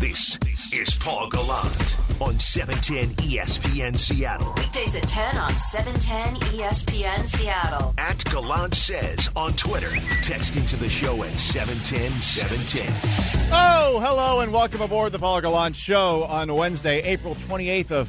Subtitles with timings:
[0.00, 0.38] This
[0.72, 4.54] is Paul Gallant on 710 ESPN Seattle.
[4.56, 7.94] Weekdays at 10 on 710 ESPN Seattle.
[7.98, 9.90] At Gallant Says on Twitter.
[10.22, 13.50] Text into the show at 710 710.
[13.52, 18.08] Oh, hello and welcome aboard the Paul Gallant Show on Wednesday, April 28th of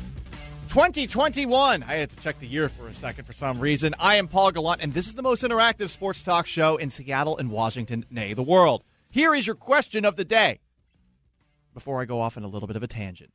[0.70, 1.84] 2021.
[1.84, 3.96] I had to check the year for a second for some reason.
[4.00, 7.38] I am Paul Gallant, and this is the most interactive sports talk show in Seattle
[7.38, 8.86] and Washington, nay, the world.
[9.10, 10.62] Here is your question of the day.
[11.74, 13.34] Before I go off on a little bit of a tangent,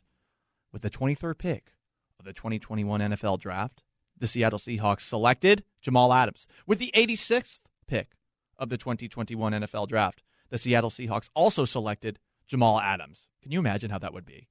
[0.72, 1.72] with the 23rd pick
[2.18, 3.82] of the 2021 NFL Draft,
[4.18, 6.46] the Seattle Seahawks selected Jamal Adams.
[6.66, 8.12] With the 86th pick
[8.58, 13.28] of the 2021 NFL Draft, the Seattle Seahawks also selected Jamal Adams.
[13.42, 14.48] Can you imagine how that would be?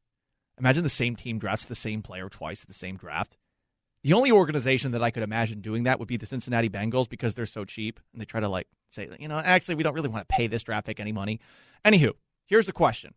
[0.59, 3.38] Imagine the same team drafts the same player twice at the same draft.
[4.04, 7.34] The only organization that I could imagine doing that would be the Cincinnati Bengals because
[7.34, 10.09] they're so cheap and they try to like say, you know, actually we don't really
[10.09, 11.40] want to pay this draft pick any money.
[11.84, 12.13] Anywho,
[12.45, 13.15] here's the question.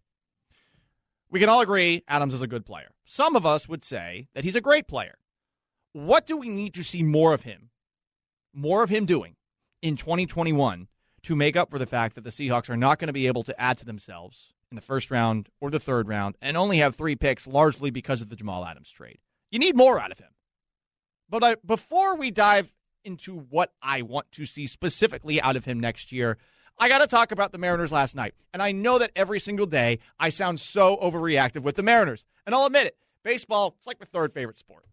[1.31, 2.89] We can all agree Adams is a good player.
[3.05, 5.19] Some of us would say that he's a great player.
[5.93, 7.71] What do we need to see more of him?
[8.55, 9.37] More of him doing
[9.83, 10.89] in 2021
[11.23, 13.43] to make up for the fact that the Seahawks are not going to be able
[13.45, 16.95] to add to themselves in the first round or the third round and only have
[16.95, 19.19] three picks largely because of the Jamal Adams trade.
[19.51, 20.31] You need more out of him.
[21.29, 22.73] But I, before we dive
[23.05, 26.39] into what I want to see specifically out of him next year,
[26.79, 28.35] I got to talk about the Mariners last night.
[28.53, 32.25] And I know that every single day I sound so overreactive with the Mariners.
[32.47, 34.85] And I'll admit it, baseball, it's like my third favorite sport.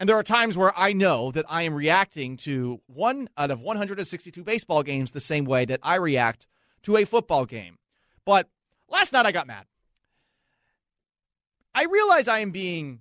[0.00, 3.60] And there are times where I know that I am reacting to one out of
[3.60, 6.48] 162 baseball games the same way that I react
[6.82, 7.78] to a football game.
[8.24, 8.48] But
[8.88, 9.66] last night I got mad.
[11.74, 13.00] I realize I am being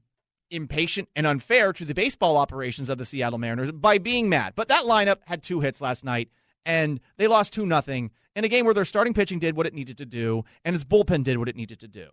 [0.51, 4.53] impatient and unfair to the baseball operations of the Seattle Mariners by being mad.
[4.55, 6.29] But that lineup had two hits last night
[6.65, 9.73] and they lost 2 nothing in a game where their starting pitching did what it
[9.73, 12.09] needed to do and its bullpen did what it needed to do.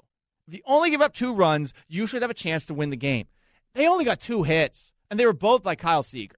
[0.47, 2.97] If you only give up two runs, you should have a chance to win the
[2.97, 3.27] game.
[3.75, 6.37] They only got two hits, and they were both by Kyle Seager.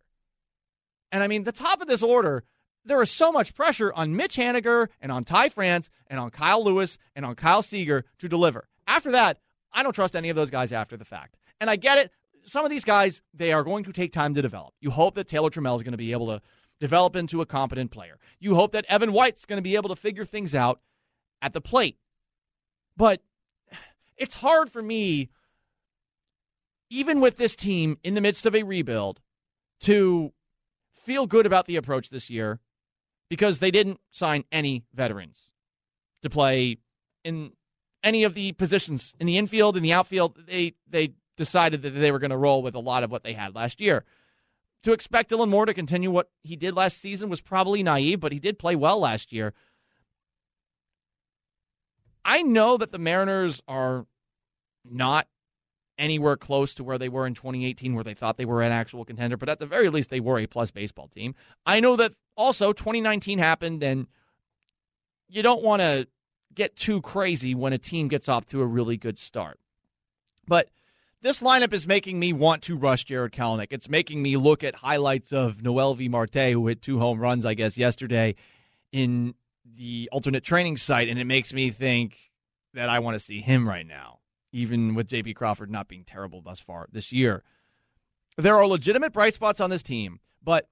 [1.12, 2.45] And I mean, the top of this order,
[2.85, 6.62] there is so much pressure on Mitch Haniger and on Ty France and on Kyle
[6.62, 8.68] Lewis and on Kyle Seager to deliver.
[8.86, 9.39] After that,
[9.73, 11.36] I don't trust any of those guys after the fact.
[11.61, 12.11] And I get it.
[12.42, 14.74] Some of these guys, they are going to take time to develop.
[14.80, 16.42] You hope that Taylor Trammell is going to be able to
[16.80, 18.18] develop into a competent player.
[18.41, 20.80] You hope that Evan White's going to be able to figure things out
[21.42, 21.98] at the plate.
[22.96, 23.23] But
[24.17, 25.29] it's hard for me,
[26.89, 29.20] even with this team in the midst of a rebuild,
[29.80, 30.33] to
[30.92, 32.61] feel good about the approach this year
[33.29, 35.52] because they didn't sign any veterans
[36.23, 36.79] to play
[37.24, 37.52] in
[38.02, 40.36] any of the positions in the infield in the outfield.
[40.47, 43.33] They they decided that they were going to roll with a lot of what they
[43.33, 44.05] had last year
[44.83, 48.33] to expect Dylan Moore to continue what he did last season was probably naive, but
[48.33, 49.52] he did play well last year.
[52.24, 54.07] I know that the Mariners are
[54.85, 55.27] not
[55.98, 59.05] anywhere close to where they were in 2018, where they thought they were an actual
[59.05, 61.35] contender, but at the very least, they were a plus baseball team.
[61.67, 64.07] I know that also 2019 happened, and
[65.29, 66.08] you don't want to
[66.55, 69.61] get too crazy when a team gets off to a really good start.
[70.47, 70.68] But
[71.23, 73.69] this lineup is making me want to rush Jared Kelenic.
[73.70, 77.55] It's making me look at highlights of Noelvi Marte, who hit two home runs, I
[77.55, 78.35] guess, yesterday
[78.92, 79.35] in
[79.77, 82.33] the alternate training site, and it makes me think
[82.75, 84.20] that I want to see him right now,
[84.53, 87.42] even with JP Crawford not being terrible thus far this year.
[88.36, 90.69] There are legitimate bright spots on this team, but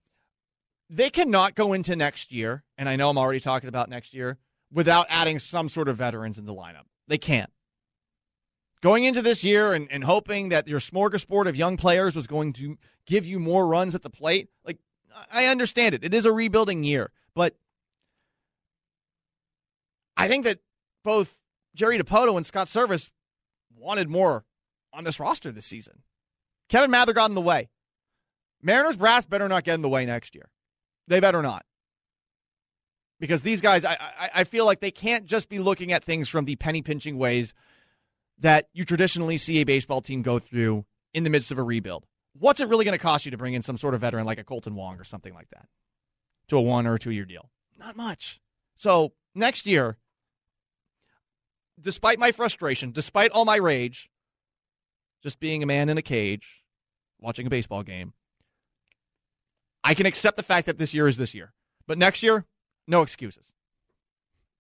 [0.88, 4.38] they cannot go into next year, and I know I'm already talking about next year,
[4.72, 6.84] without adding some sort of veterans in the lineup.
[7.06, 7.50] They can't
[8.80, 12.52] going into this year and, and hoping that your smorgasbord of young players was going
[12.54, 14.78] to give you more runs at the plate, like
[15.30, 16.04] I understand it.
[16.04, 17.56] It is a rebuilding year, but
[20.16, 20.58] I think that
[21.04, 21.38] both
[21.74, 23.10] Jerry Dipoto and Scott Servais
[23.76, 24.44] wanted more
[24.92, 26.02] on this roster this season.
[26.68, 27.68] Kevin Mather got in the way.
[28.60, 30.50] Mariners brass better not get in the way next year.
[31.06, 31.64] They better not.
[33.20, 36.28] Because these guys, I, I, I feel like they can't just be looking at things
[36.28, 37.54] from the penny pinching ways
[38.40, 42.06] that you traditionally see a baseball team go through in the midst of a rebuild.
[42.38, 44.38] What's it really going to cost you to bring in some sort of veteran like
[44.38, 45.66] a Kolten Wong or something like that
[46.48, 47.50] to a one or two year deal?
[47.76, 48.40] Not much.
[48.76, 49.96] So next year,
[51.80, 54.08] despite my frustration, despite all my rage,
[55.22, 56.62] just being a man in a cage
[57.18, 58.12] watching a baseball game,
[59.82, 61.52] I can accept the fact that this year is this year.
[61.86, 62.44] But next year,
[62.86, 63.52] no excuses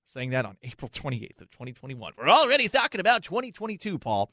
[0.08, 2.12] saying that on April 28th of 2021.
[2.16, 4.30] We're already talking about 2022, Paul.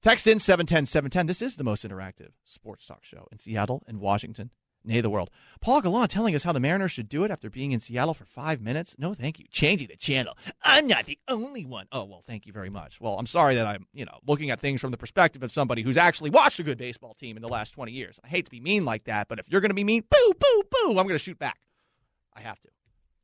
[0.00, 1.26] Text in 710 710.
[1.26, 4.50] This is the most interactive sports talk show in Seattle and Washington
[4.84, 5.30] nay the world.
[5.60, 8.24] Paul Gallant telling us how the Mariners should do it after being in Seattle for
[8.24, 8.96] five minutes.
[8.98, 9.46] No, thank you.
[9.50, 10.36] Changing the channel.
[10.62, 11.86] I'm not the only one.
[11.92, 13.00] Oh, well, thank you very much.
[13.00, 15.82] Well, I'm sorry that I'm, you know, looking at things from the perspective of somebody
[15.82, 18.18] who's actually watched a good baseball team in the last 20 years.
[18.24, 20.32] I hate to be mean like that, but if you're going to be mean, boo,
[20.38, 21.58] boo, boo, I'm going to shoot back.
[22.34, 22.68] I have to.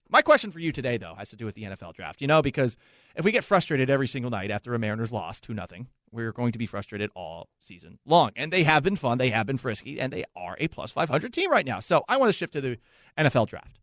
[0.08, 2.20] My question for you today, though, has to do with the NFL draft.
[2.20, 2.76] You know, because
[3.16, 6.52] if we get frustrated every single night after a Mariners loss, to nothing, we're going
[6.52, 8.30] to be frustrated all season long.
[8.36, 11.32] And they have been fun, they have been frisky, and they are a plus 500
[11.32, 11.80] team right now.
[11.80, 12.78] So I want to shift to the
[13.18, 13.78] NFL draft.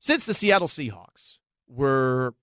[0.00, 1.38] Since the Seattle Seahawks
[1.68, 2.34] were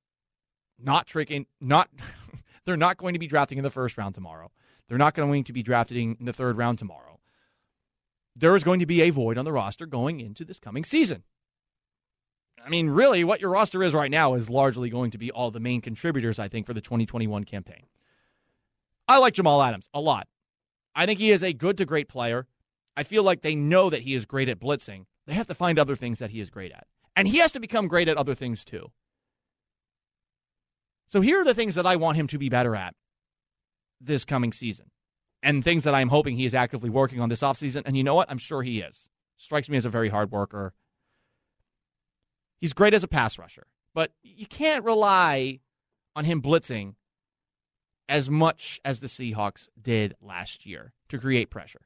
[0.77, 1.89] not tricking, not
[2.65, 4.51] they're not going to be drafting in the first round tomorrow.
[4.87, 7.19] They're not going to be drafting in the third round tomorrow.
[8.35, 11.23] There is going to be a void on the roster going into this coming season.
[12.65, 15.51] I mean, really, what your roster is right now is largely going to be all
[15.51, 17.83] the main contributors, I think, for the 2021 campaign.
[19.07, 20.27] I like Jamal Adams a lot.
[20.95, 22.47] I think he is a good to great player.
[22.95, 25.05] I feel like they know that he is great at blitzing.
[25.25, 26.85] They have to find other things that he is great at.
[27.15, 28.91] And he has to become great at other things too.
[31.07, 32.93] So here are the things that I want him to be better at
[33.99, 34.91] this coming season
[35.41, 37.83] and things that I'm hoping he is actively working on this offseason.
[37.85, 38.29] And you know what?
[38.29, 39.09] I'm sure he is.
[39.37, 40.73] Strikes me as a very hard worker.
[42.59, 45.59] He's great as a pass rusher, but you can't rely
[46.15, 46.95] on him blitzing
[48.07, 51.81] as much as the Seahawks did last year to create pressure.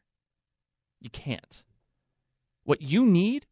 [1.01, 1.63] You can't.
[2.63, 3.45] What you need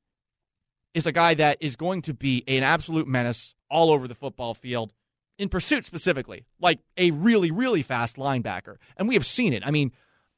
[0.94, 4.54] is a guy that is going to be an absolute menace all over the football
[4.54, 4.94] field
[5.38, 8.78] in pursuit specifically, like a really, really fast linebacker.
[8.98, 9.64] And we have seen it.
[9.66, 9.92] I mean,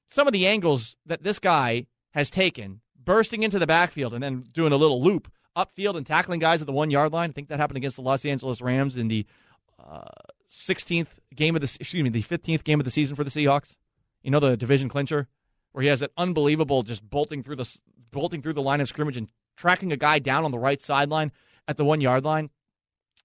[0.10, 4.46] some of the angles that this guy has taken, bursting into the backfield and then
[4.52, 7.30] doing a little loop upfield and tackling guys at the one yard line.
[7.30, 9.26] I think that happened against the Los Angeles Rams in the
[9.80, 10.02] uh,
[10.52, 13.78] 16th game of the excuse me the 15th game of the season for the Seahawks.
[14.22, 15.28] You know the division clincher
[15.72, 17.78] where he has that unbelievable just bolting through the
[18.12, 21.32] bolting through the line of scrimmage and tracking a guy down on the right sideline
[21.68, 22.50] at the one yard line.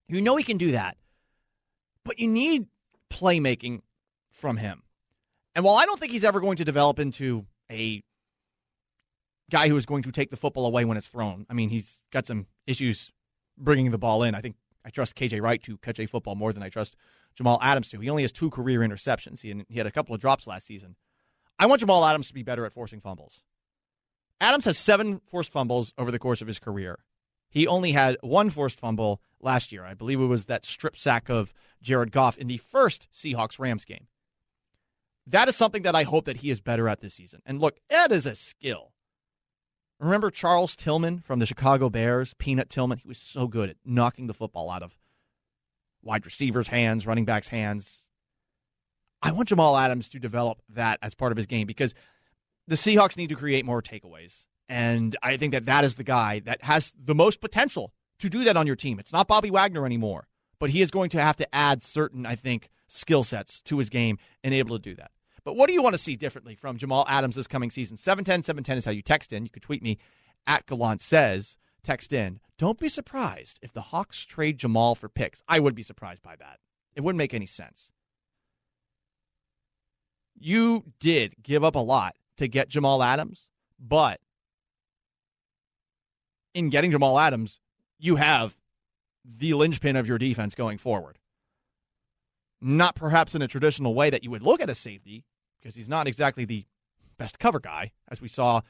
[0.08, 0.96] You know he can do that,
[2.04, 2.66] but you need
[3.10, 3.82] playmaking
[4.30, 4.82] from him.
[5.54, 8.02] And while I don't think he's ever going to develop into a
[9.50, 11.47] guy who is going to take the football away when it's thrown.
[11.49, 13.12] I mean, he's got some issues
[13.56, 14.35] bringing the ball in.
[14.35, 16.97] I think I trust KJ Wright to catch a football more than I trust
[17.35, 18.00] Jamal Adams to.
[18.00, 19.41] He only has two career interceptions.
[19.41, 20.97] He, he had a couple of drops last season.
[21.59, 23.43] I want Jamal Adams to be better at forcing fumbles.
[24.41, 27.00] Adams has seven forced fumbles over the course of his career.
[27.50, 29.85] He only had one forced fumble last year.
[29.85, 31.53] I believe it was that strip sack of
[31.83, 34.06] Jared Goff in the first Seahawks Rams game.
[35.27, 37.43] That is something that I hope that he is better at this season.
[37.45, 38.93] And look, Ed is a skill.
[40.00, 42.35] Remember Charles Tillman from the Chicago Bears?
[42.39, 42.99] Peanut Tillman.
[42.99, 44.97] He was so good at knocking the football out of
[46.03, 48.11] wide receivers' hands, running backs' hands.
[49.21, 51.95] I want Jamal Adams to develop that as part of his game because
[52.69, 54.47] the Seahawks need to create more takeaways.
[54.69, 58.45] And I think that that is the guy that has the most potential to do
[58.45, 59.00] that on your team.
[59.00, 60.29] It's not Bobby Wagner anymore,
[60.61, 63.89] but he is going to have to add certain, I think, skill sets to his
[63.89, 65.11] game and able to do that.
[65.49, 67.97] But what do you want to see differently from Jamal Adams this coming season?
[67.97, 69.45] 710 710 is how you text in.
[69.45, 69.97] You could tweet me
[70.47, 72.39] at Gallant says, text in.
[72.59, 75.43] Don't be surprised if the Hawks trade Jamal for picks.
[75.49, 76.59] I would be surprised by that.
[76.95, 77.93] It wouldn't make any sense.
[80.39, 83.49] You did give up a lot to get Jamal Adams,
[83.81, 84.21] but
[86.53, 87.59] in getting Jamal Adams,
[87.99, 88.59] you have
[89.25, 91.19] the linchpin of your defense going forward.
[92.61, 95.25] Not perhaps in a traditional way that you would look at a safety,
[95.61, 96.65] because he's not exactly the
[97.19, 98.61] best cover guy, as we saw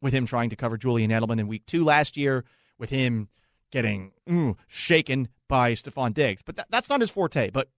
[0.00, 2.44] with him trying to cover Julian Edelman in week two last year,
[2.78, 3.28] with him
[3.72, 6.42] getting mm, shaken by Stefon Diggs.
[6.42, 7.50] But that, that's not his forte.
[7.50, 7.68] But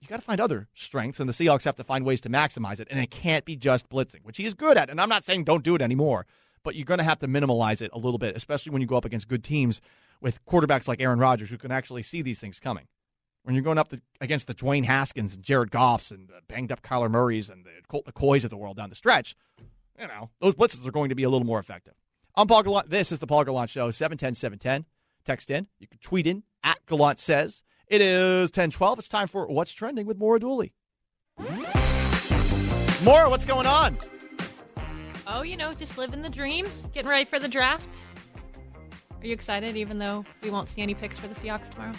[0.00, 2.80] you got to find other strengths, and the Seahawks have to find ways to maximize
[2.80, 2.88] it.
[2.90, 4.90] And it can't be just blitzing, which he is good at.
[4.90, 6.26] And I'm not saying don't do it anymore,
[6.62, 8.96] but you're going to have to minimalize it a little bit, especially when you go
[8.96, 9.80] up against good teams
[10.20, 12.86] with quarterbacks like Aaron Rodgers who can actually see these things coming
[13.42, 16.72] when you're going up the, against the Dwayne Haskins and Jared Goffs and the banged
[16.72, 19.34] up Kyler Murrays and the Colt McCoys of the world down the stretch,
[19.98, 21.94] you know, those blitzes are going to be a little more effective.
[22.34, 22.90] I'm Paul Gallant.
[22.90, 24.86] This is the Paul Gallant Show, 710 710.
[25.24, 25.66] Text in.
[25.78, 27.62] You can tweet in at Gallant Says.
[27.86, 29.00] It is 1012.
[29.00, 30.72] It's time for What's Trending with Maura Dooley.
[33.02, 33.98] Maura, what's going on?
[35.26, 38.04] Oh, you know, just living the dream, getting ready for the draft.
[39.20, 41.92] Are you excited, even though we won't see any picks for the Seahawks tomorrow?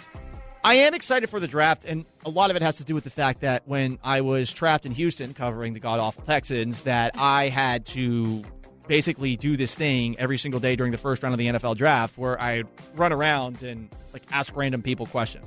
[0.64, 3.02] I am excited for the draft, and a lot of it has to do with
[3.02, 7.12] the fact that when I was trapped in Houston covering the god awful Texans, that
[7.18, 8.44] I had to
[8.86, 12.16] basically do this thing every single day during the first round of the NFL draft
[12.16, 15.46] where I'd run around and like ask random people questions.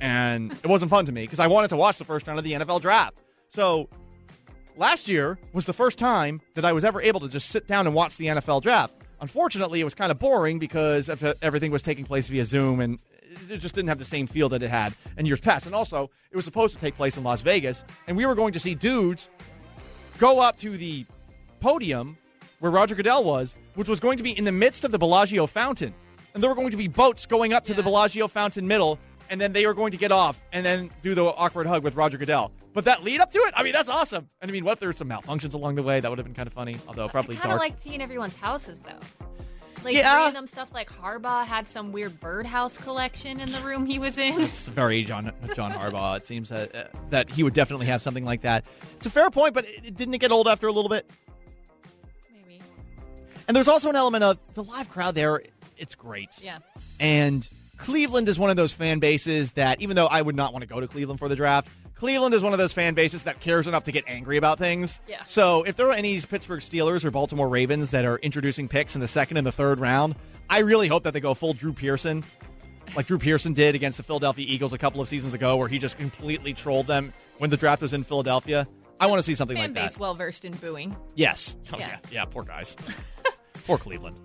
[0.00, 2.44] And it wasn't fun to me because I wanted to watch the first round of
[2.44, 3.16] the NFL draft.
[3.48, 3.88] So
[4.76, 7.86] last year was the first time that I was ever able to just sit down
[7.86, 8.94] and watch the NFL draft.
[9.20, 11.10] Unfortunately, it was kind of boring because
[11.42, 13.00] everything was taking place via Zoom and
[13.50, 15.66] it just didn't have the same feel that it had in years past.
[15.66, 18.52] And also, it was supposed to take place in Las Vegas, and we were going
[18.52, 19.28] to see dudes
[20.18, 21.06] go up to the
[21.60, 22.16] podium
[22.60, 25.46] where Roger Goodell was, which was going to be in the midst of the Bellagio
[25.46, 25.94] fountain.
[26.34, 28.98] And there were going to be boats going up to the Bellagio fountain middle,
[29.30, 31.94] and then they were going to get off and then do the awkward hug with
[31.94, 32.52] Roger Goodell.
[32.74, 34.28] But that lead up to it, I mean, that's awesome.
[34.40, 36.00] And I mean, what if there were some malfunctions along the way?
[36.00, 38.36] That would have been kind of funny, although probably I kind of like seeing everyone's
[38.36, 38.98] houses though.
[39.84, 40.14] Like Yeah.
[40.24, 44.40] random stuff like Harbaugh had some weird birdhouse collection in the room he was in.
[44.40, 46.16] It's very John John Harbaugh.
[46.16, 48.64] It seems that uh, that he would definitely have something like that.
[48.96, 51.08] It's a fair point, but it, it didn't it get old after a little bit?
[52.32, 52.60] Maybe.
[53.46, 55.42] And there's also an element of the live crowd there.
[55.76, 56.30] It's great.
[56.42, 56.58] Yeah.
[56.98, 60.62] And Cleveland is one of those fan bases that, even though I would not want
[60.62, 61.68] to go to Cleveland for the draft,
[61.98, 65.00] Cleveland is one of those fan bases that cares enough to get angry about things.
[65.08, 65.22] Yeah.
[65.26, 69.00] So if there are any Pittsburgh Steelers or Baltimore Ravens that are introducing picks in
[69.00, 70.14] the second and the third round,
[70.48, 72.22] I really hope that they go full Drew Pearson,
[72.96, 75.78] like Drew Pearson did against the Philadelphia Eagles a couple of seasons ago, where he
[75.78, 78.66] just completely trolled them when the draft was in Philadelphia.
[79.00, 79.90] I want to see something Fan like that.
[79.90, 80.96] base well versed in booing.
[81.16, 81.56] Yes.
[81.72, 81.88] Oh, Yeah.
[81.88, 81.98] yeah.
[82.12, 82.24] Yeah.
[82.26, 82.76] Poor guys.
[83.66, 84.18] poor Cleveland.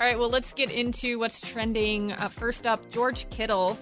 [0.00, 2.12] All right, well, let's get into what's trending.
[2.12, 3.78] Uh, first up, George Kittle,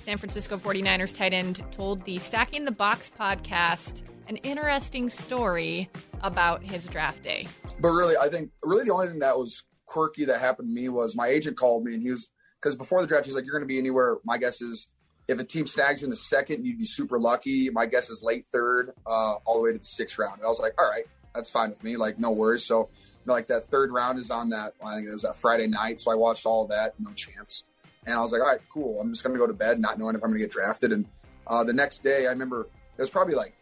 [0.00, 5.90] San Francisco 49ers tight end, told the Stacking the Box podcast an interesting story
[6.22, 7.46] about his draft day.
[7.80, 10.88] but really, I think really the only thing that was quirky that happened to me
[10.88, 12.28] was my agent called me and he was
[12.60, 14.88] because before the draft he's like, "You're going to be anywhere." My guess is
[15.28, 17.70] if a team snags in the second, you'd be super lucky.
[17.70, 20.38] My guess is late third, uh, all the way to the sixth round.
[20.38, 21.04] And I was like, "All right,
[21.34, 21.96] that's fine with me.
[21.96, 24.74] Like, no worries." So, you know, like that third round is on that.
[24.84, 26.94] I think it was that Friday night, so I watched all that.
[27.00, 27.64] No chance.
[28.06, 29.00] And I was like, "All right, cool.
[29.00, 30.92] I'm just going to go to bed, not knowing if I'm going to get drafted."
[30.92, 31.06] And
[31.46, 33.54] uh, the next day, I remember it was probably like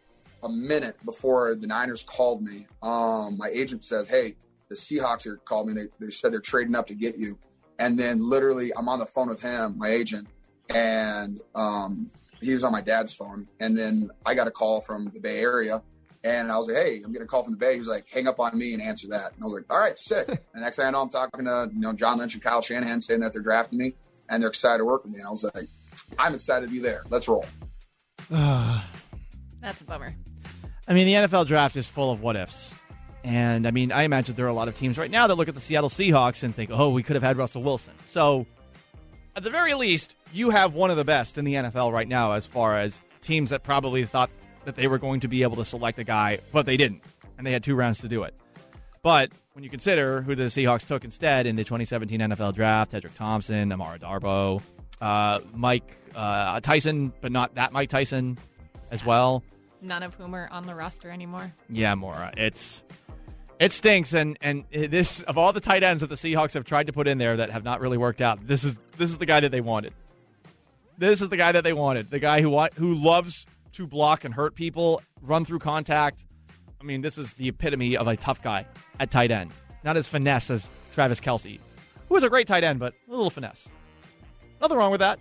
[0.42, 2.66] a minute before the Niners called me.
[2.82, 4.36] Um, my agent says, "Hey,
[4.68, 5.74] the Seahawks are called me.
[5.74, 7.38] They, they said they're trading up to get you."
[7.78, 10.28] And then literally, I'm on the phone with him, my agent,
[10.70, 12.08] and um,
[12.40, 13.46] he was on my dad's phone.
[13.60, 15.82] And then I got a call from the Bay Area,
[16.22, 18.08] and I was like, "Hey, I'm getting a call from the Bay." He was like,
[18.08, 20.62] "Hang up on me and answer that." And I was like, "All right, sick." and
[20.62, 23.20] next thing I know, I'm talking to you know John Lynch and Kyle Shanahan saying
[23.20, 23.94] that they're drafting me
[24.28, 25.18] and they're excited to work with me.
[25.18, 25.68] And I was like,
[26.18, 27.04] "I'm excited to be there.
[27.10, 27.44] Let's roll."
[28.30, 30.14] That's a bummer.
[30.86, 32.74] I mean, the NFL draft is full of what ifs.
[33.24, 35.48] And I mean, I imagine there are a lot of teams right now that look
[35.48, 37.92] at the Seattle Seahawks and think, oh, we could have had Russell Wilson.
[38.06, 38.46] So,
[39.36, 42.32] at the very least, you have one of the best in the NFL right now
[42.32, 44.30] as far as teams that probably thought
[44.64, 47.02] that they were going to be able to select a guy, but they didn't.
[47.36, 48.34] And they had two rounds to do it.
[49.02, 53.12] But when you consider who the Seahawks took instead in the 2017 NFL draft, Tedric
[53.16, 54.62] Thompson, Amara Darboh,
[55.00, 58.38] uh, Mike uh, Tyson, but not that Mike Tyson
[58.92, 59.42] as well.
[59.82, 61.52] None of whom are on the roster anymore.
[61.68, 62.32] Yeah, Maura.
[62.36, 62.84] It's
[63.58, 66.86] it stinks, and and this of all the tight ends that the Seahawks have tried
[66.86, 68.46] to put in there that have not really worked out.
[68.46, 69.92] This is this is the guy that they wanted.
[70.98, 72.10] This is the guy that they wanted.
[72.10, 76.26] The guy who who loves to block and hurt people, run through contact.
[76.80, 78.66] I mean, this is the epitome of a tough guy
[79.00, 79.52] at tight end.
[79.84, 81.58] Not as finesse as Travis Kelce,
[82.08, 83.68] who is a great tight end, but a little finesse.
[84.60, 85.18] Nothing wrong with that.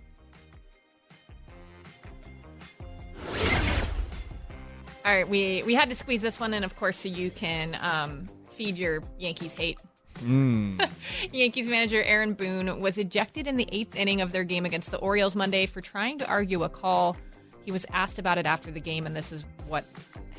[5.04, 7.78] All right, we we had to squeeze this one in, of course, so you can
[7.80, 9.78] um, feed your Yankees hate.
[11.32, 14.98] Yankees manager Aaron Boone was ejected in the eighth inning of their game against the
[14.98, 17.16] Orioles Monday for trying to argue a call.
[17.64, 19.84] He was asked about it after the game, and this is what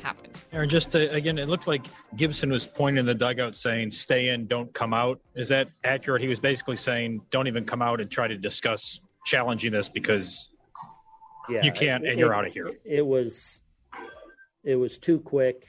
[0.02, 0.34] happened.
[0.52, 1.86] Aaron, just to, again, it looked like
[2.16, 6.22] Gibson was pointing the dugout saying, "Stay in, don't come out." Is that accurate?
[6.22, 10.50] He was basically saying, "Don't even come out and try to discuss challenging this because
[11.50, 12.72] yeah, You can't, and you're out of here.
[12.84, 13.62] It was,
[14.62, 15.66] it was too quick,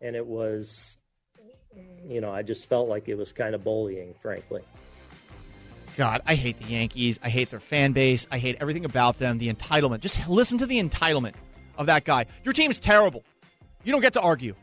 [0.00, 0.96] and it was,
[2.04, 4.62] you know, I just felt like it was kind of bullying, frankly.
[5.96, 7.20] God, I hate the Yankees.
[7.22, 8.26] I hate their fan base.
[8.30, 9.38] I hate everything about them.
[9.38, 10.00] The entitlement.
[10.00, 11.34] Just listen to the entitlement
[11.78, 12.26] of that guy.
[12.42, 13.22] Your team is terrible.
[13.84, 14.54] You don't get to argue.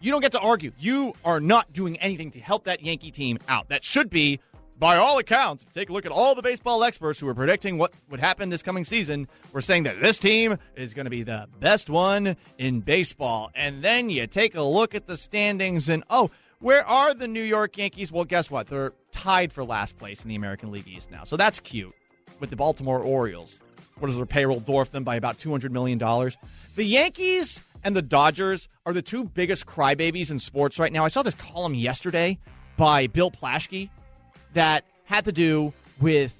[0.00, 0.72] You don't get to argue.
[0.78, 3.68] You are not doing anything to help that Yankee team out.
[3.68, 4.40] That should be,
[4.78, 7.92] by all accounts, take a look at all the baseball experts who are predicting what
[8.10, 9.28] would happen this coming season.
[9.52, 13.50] We're saying that this team is going to be the best one in baseball.
[13.54, 16.30] And then you take a look at the standings and, oh,
[16.60, 18.10] where are the New York Yankees?
[18.10, 18.68] Well, guess what?
[18.68, 21.24] They're tied for last place in the American League East now.
[21.24, 21.94] So that's cute
[22.40, 23.60] with the Baltimore Orioles.
[23.98, 25.98] What does their payroll dwarf them by about $200 million?
[25.98, 31.04] The Yankees and the Dodgers are the two biggest crybabies in sports right now.
[31.04, 32.38] I saw this column yesterday
[32.76, 33.88] by Bill Plaschke
[34.54, 36.36] that had to do with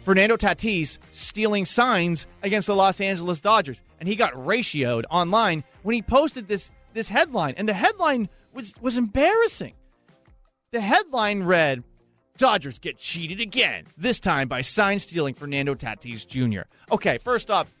[0.00, 3.80] Fernando Tatis stealing signs against the Los Angeles Dodgers.
[4.00, 7.54] And he got ratioed online when he posted this this headline.
[7.56, 8.28] And the headline
[8.58, 9.74] was was embarrassing.
[10.72, 11.84] The headline read,
[12.36, 13.86] "Dodgers get cheated again.
[13.96, 17.72] This time by sign stealing Fernando Tatis Jr." Okay, first off,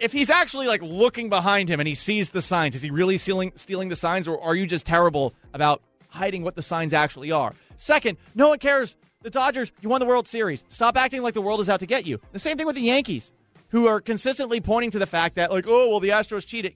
[0.00, 3.18] if he's actually like looking behind him and he sees the signs, is he really
[3.18, 7.30] stealing stealing the signs, or are you just terrible about hiding what the signs actually
[7.30, 7.52] are?
[7.76, 8.96] Second, no one cares.
[9.22, 10.64] The Dodgers, you won the World Series.
[10.68, 12.18] Stop acting like the world is out to get you.
[12.32, 13.32] The same thing with the Yankees,
[13.68, 16.72] who are consistently pointing to the fact that like, oh well, the Astros cheated.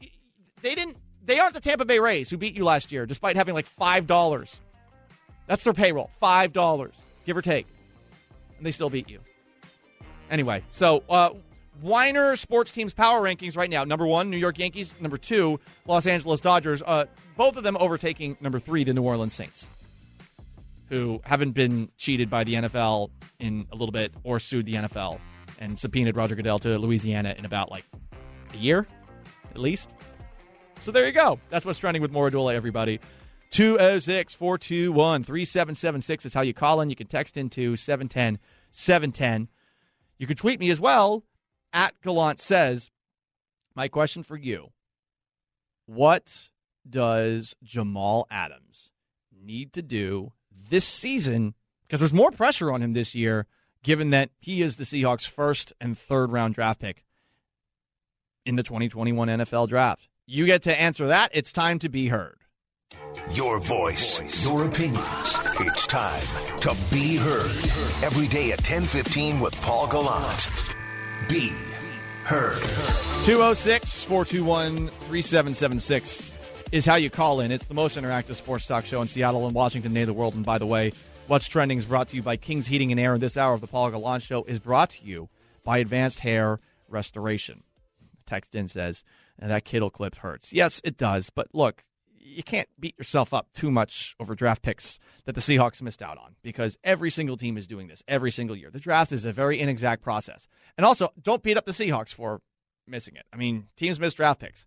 [0.61, 0.99] They didn't.
[1.31, 4.09] They aren't the Tampa Bay Rays who beat you last year, despite having like five
[4.09, 4.61] dollars.
[5.47, 6.93] That's their payroll, five dollars,
[7.25, 7.69] give or take,
[8.57, 9.21] and they still beat you.
[10.29, 11.31] Anyway, so uh,
[11.83, 16.09] Weiner Sports Teams power rankings right now: number one, New York Yankees; number two, Los
[16.09, 16.83] Angeles Dodgers.
[16.85, 17.05] Uh,
[17.37, 19.71] both of them overtaking number three, the New Orleans Saints,
[20.89, 25.21] who haven't been cheated by the NFL in a little bit or sued the NFL
[25.61, 27.85] and subpoenaed Roger Goodell to Louisiana in about like
[28.53, 28.85] a year,
[29.53, 29.95] at least.
[30.81, 31.39] So there you go.
[31.51, 33.01] That's what's trending with Maura Dooley, everybody.
[33.51, 36.89] 206 421 3776 is how you call in.
[36.89, 38.39] You can text into 710
[38.71, 39.49] 710.
[40.19, 41.25] You can tweet me as well
[41.73, 42.91] at Gallant Says.
[43.75, 44.71] My question for you
[45.87, 46.49] What
[46.89, 48.91] does Jamal Adams
[49.39, 50.33] need to do
[50.71, 51.55] this season?
[51.87, 53.47] Because there's more pressure on him this year,
[53.83, 57.05] given that he is the Seahawks' first and third round draft pick
[58.47, 60.10] in the 2021 NFL draft.
[60.33, 61.33] You get to answer that.
[61.35, 62.37] It's time to be heard.
[63.33, 65.37] Your voice, your opinions.
[65.59, 66.23] It's time
[66.61, 67.51] to be heard.
[68.05, 70.49] Every day at 10:15 with Paul Gallant.
[71.29, 71.49] Be
[72.23, 72.63] heard.
[73.25, 76.33] 206 421 3776
[76.71, 77.51] is how you call in.
[77.51, 80.37] It's the most interactive sports talk show in Seattle and Washington, of the world.
[80.37, 80.93] And by the way,
[81.27, 83.15] What's Trending is brought to you by King's Heating and Air.
[83.15, 85.29] And this hour of the Paul Gallant Show is brought to you
[85.65, 87.65] by Advanced Hair Restoration.
[88.27, 89.03] Text in says,
[89.41, 90.53] and that Kittle clip hurts.
[90.53, 91.31] Yes, it does.
[91.31, 91.85] But look,
[92.19, 96.19] you can't beat yourself up too much over draft picks that the Seahawks missed out
[96.19, 98.71] on because every single team is doing this every single year.
[98.71, 100.47] The draft is a very inexact process.
[100.77, 102.41] And also, don't beat up the Seahawks for
[102.87, 103.25] missing it.
[103.33, 104.67] I mean, teams miss draft picks.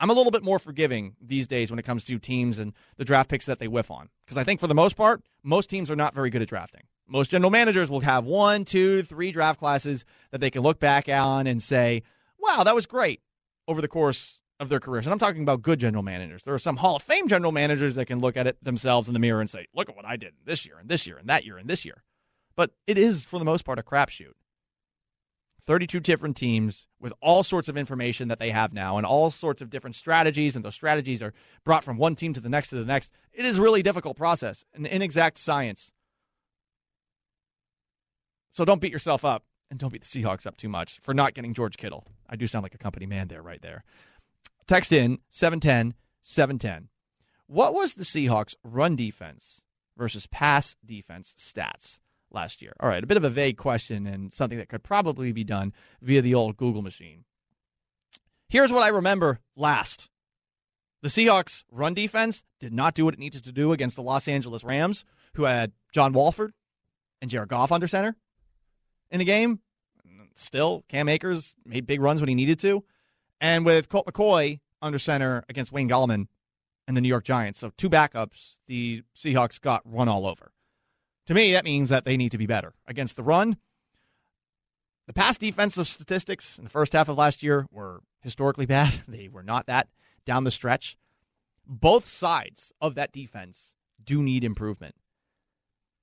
[0.00, 3.04] I'm a little bit more forgiving these days when it comes to teams and the
[3.04, 5.90] draft picks that they whiff on because I think for the most part, most teams
[5.90, 6.82] are not very good at drafting.
[7.06, 11.08] Most general managers will have one, two, three draft classes that they can look back
[11.08, 12.02] on and say,
[12.38, 13.20] wow, that was great
[13.68, 15.06] over the course of their careers.
[15.06, 16.42] And I'm talking about good general managers.
[16.44, 19.14] There are some Hall of Fame general managers that can look at it themselves in
[19.14, 21.28] the mirror and say, look at what I did this year and this year and
[21.28, 22.02] that year and this year.
[22.54, 24.34] But it is, for the most part, a crapshoot.
[25.66, 29.62] 32 different teams with all sorts of information that they have now and all sorts
[29.62, 31.32] of different strategies, and those strategies are
[31.64, 33.12] brought from one team to the next to the next.
[33.32, 35.92] It is a really difficult process, an inexact science.
[38.50, 41.32] So don't beat yourself up and don't beat the Seahawks up too much for not
[41.32, 42.04] getting George Kittle.
[42.28, 43.84] I do sound like a company man there, right there.
[44.68, 46.90] Text in 710 710.
[47.46, 49.62] What was the Seahawks' run defense
[49.96, 52.74] versus pass defense stats last year?
[52.80, 55.72] All right, a bit of a vague question and something that could probably be done
[56.02, 57.24] via the old Google machine.
[58.50, 60.10] Here's what I remember last
[61.00, 64.28] the Seahawks' run defense did not do what it needed to do against the Los
[64.28, 66.52] Angeles Rams, who had John Wolford
[67.22, 68.16] and Jared Goff under center
[69.12, 69.60] in a game.
[70.34, 72.82] Still, Cam Akers made big runs when he needed to.
[73.40, 76.26] And with Colt McCoy under center against Wayne Gallman
[76.88, 80.52] and the New York Giants, so two backups, the Seahawks got run all over.
[81.26, 83.58] To me, that means that they need to be better against the run.
[85.06, 89.02] The past defensive statistics in the first half of last year were historically bad.
[89.08, 89.88] They were not that
[90.24, 90.96] down the stretch.
[91.66, 94.94] Both sides of that defense do need improvement.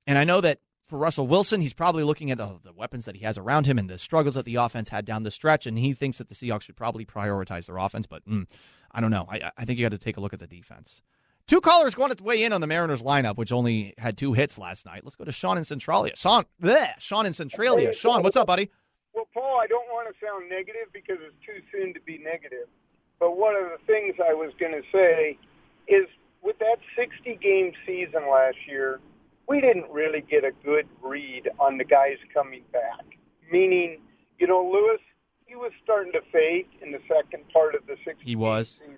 [0.05, 3.15] And I know that for Russell Wilson, he's probably looking at uh, the weapons that
[3.15, 5.77] he has around him and the struggles that the offense had down the stretch, and
[5.77, 8.07] he thinks that the Seahawks should probably prioritize their offense.
[8.07, 8.47] But mm,
[8.91, 9.27] I don't know.
[9.29, 11.03] I, I think you got to take a look at the defense.
[11.47, 14.57] Two callers going to weigh in on the Mariners lineup, which only had two hits
[14.57, 15.03] last night.
[15.03, 16.13] Let's go to Sean in Centralia.
[16.15, 17.93] Sean, bleh, Sean in Centralia.
[17.93, 18.69] Sean, what's up, buddy?
[19.13, 22.67] Well, Paul, I don't want to sound negative because it's too soon to be negative.
[23.19, 25.37] But one of the things I was going to say
[25.87, 26.07] is
[26.41, 28.99] with that 60 game season last year,
[29.49, 33.03] we didn't really get a good read on the guys coming back.
[33.51, 33.99] Meaning,
[34.37, 35.01] you know, Lewis,
[35.47, 38.77] he was starting to fade in the second part of the 60 He was.
[38.79, 38.97] season.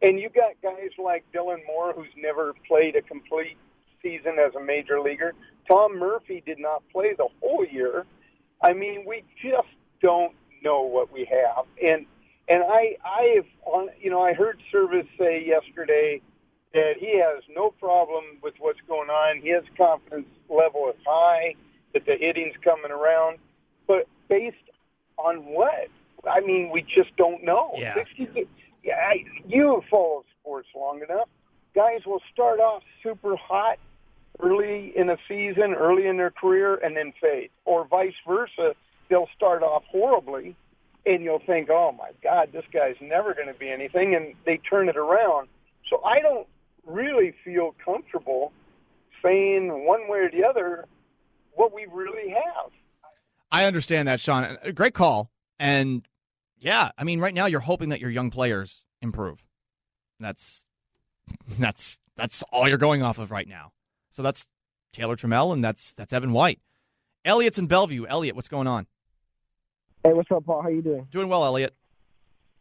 [0.00, 3.58] And you got guys like Dylan Moore, who's never played a complete
[4.00, 5.34] season as a major leaguer.
[5.68, 8.06] Tom Murphy did not play the whole year.
[8.62, 9.68] I mean, we just
[10.00, 11.66] don't know what we have.
[11.82, 12.06] And
[12.48, 16.22] and I I have on you know I heard Servais say yesterday
[16.72, 19.40] that he has no problem with what's going on.
[19.42, 21.54] His confidence level is high
[21.92, 23.38] that the hitting's coming around,
[23.86, 24.56] but based
[25.18, 25.88] on what?
[26.28, 27.72] I mean, we just don't know.
[27.76, 27.94] Yeah.
[27.94, 28.46] 60,
[28.84, 31.28] yeah, I, you have followed sports long enough.
[31.74, 33.78] guys will start off super hot
[34.38, 38.74] early in a season, early in their career, and then fade, or vice versa.
[39.08, 40.54] They'll start off horribly,
[41.04, 44.58] and you'll think, "Oh my God, this guy's never going to be anything," and they
[44.58, 45.48] turn it around.
[45.88, 46.46] So I don't
[46.90, 48.52] really feel comfortable
[49.22, 50.86] saying one way or the other
[51.54, 52.70] what we really have.
[53.52, 54.56] I understand that, Sean.
[54.74, 55.30] Great call.
[55.58, 56.06] And
[56.58, 59.42] yeah, I mean, right now you're hoping that your young players improve.
[60.18, 60.64] That's
[61.58, 63.72] that's that's all you're going off of right now.
[64.10, 64.46] So that's
[64.92, 66.60] Taylor Trammell and that's that's Evan White.
[67.24, 68.06] Elliot's in Bellevue.
[68.06, 68.86] Elliot, what's going on?
[70.02, 70.62] Hey, what's up, Paul?
[70.62, 71.06] How you doing?
[71.10, 71.74] Doing well, Elliot.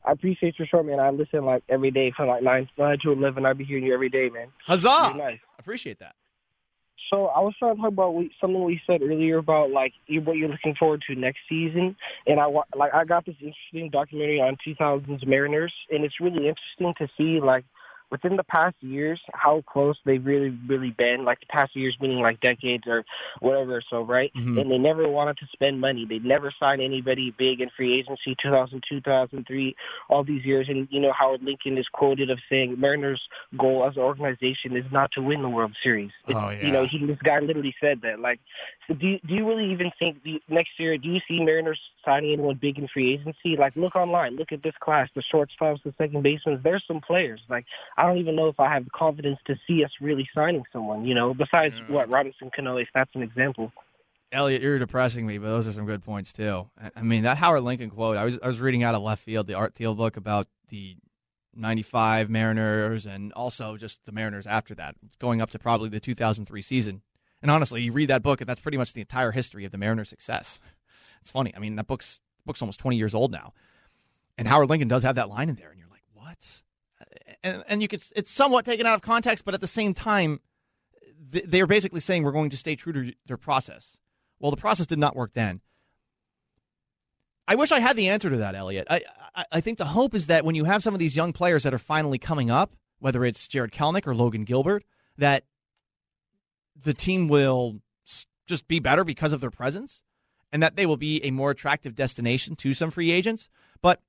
[0.09, 0.99] I appreciate your show, man.
[0.99, 3.45] I listen like every day from like nine, nine to eleven.
[3.45, 4.47] I be hearing you every day, man.
[4.65, 5.13] Huzzah!
[5.15, 5.37] Nice.
[5.59, 6.15] Appreciate that.
[7.11, 10.35] So I was trying to talk about we, something we said earlier about like what
[10.35, 11.95] you're looking forward to next season,
[12.25, 16.47] and I wa- like I got this interesting documentary on 2000s Mariners, and it's really
[16.47, 17.65] interesting to see like
[18.11, 21.25] within the past years how close they've really really been.
[21.25, 23.05] Like the past years, meaning like decades or
[23.39, 23.81] whatever.
[23.89, 24.59] So right, Mhm.
[24.61, 26.05] and they never wanted to spend money.
[26.05, 28.35] They never signed anybody big in free agency.
[28.35, 29.75] 2002, 2003,
[30.09, 33.95] all these years, and you know Howard Lincoln is quoted of saying Mariners' goal as
[33.97, 36.11] an organization is not to win the World Series.
[36.27, 38.19] It's, Oh, You know, he this guy literally said that.
[38.19, 38.39] Like,
[38.87, 40.97] so do you, do you really even think the, next year?
[40.97, 43.55] Do you see Mariners signing anyone big in free agency?
[43.57, 46.59] Like, look online, look at this class, the shortstops, the second basemen.
[46.63, 47.41] There's some players.
[47.49, 47.65] Like,
[47.99, 51.03] I don't even know if I have the confidence to see us really signing someone.
[51.05, 53.73] You know, besides what Robinson Cano, if that's an example.
[54.31, 56.69] Elliot, you're depressing me, but those are some good points too.
[56.95, 58.15] I- mean, that Howard Lincoln quote.
[58.15, 60.95] I was I was reading out of left field the Art Thiel book about the
[61.53, 66.61] '95 Mariners and also just the Mariners after that, going up to probably the 2003
[66.61, 67.01] season.
[67.41, 69.77] And honestly, you read that book, and that's pretty much the entire history of the
[69.77, 70.61] Mariners' success.
[71.21, 71.53] It's funny.
[71.53, 73.51] I mean, that book's book's almost 20 years old now,
[74.37, 75.88] and Howard Lincoln does have that line in there, and you're?
[77.43, 80.41] And and you could it's somewhat taken out of context, but at the same time,
[81.31, 83.97] th- they are basically saying we're going to stay true to their process.
[84.39, 85.61] Well, the process did not work then.
[87.47, 88.87] I wish I had the answer to that, Elliot.
[88.89, 89.01] I,
[89.35, 91.63] I I think the hope is that when you have some of these young players
[91.63, 94.83] that are finally coming up, whether it's Jared Kelenic or Logan Gilbert,
[95.17, 95.45] that
[96.81, 97.81] the team will
[98.45, 100.01] just be better because of their presence,
[100.51, 103.49] and that they will be a more attractive destination to some free agents.
[103.81, 104.01] But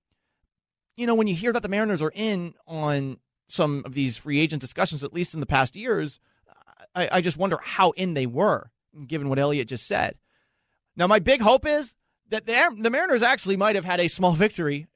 [0.97, 4.39] you know, when you hear that the Mariners are in on some of these free
[4.41, 6.21] agent discussions, at least in the past years,
[6.95, 8.71] I, I just wonder how in they were,
[9.07, 10.17] given what Elliot just said.
[10.97, 11.95] Now, my big hope is
[12.29, 14.87] that the, the Mariners actually might have had a small victory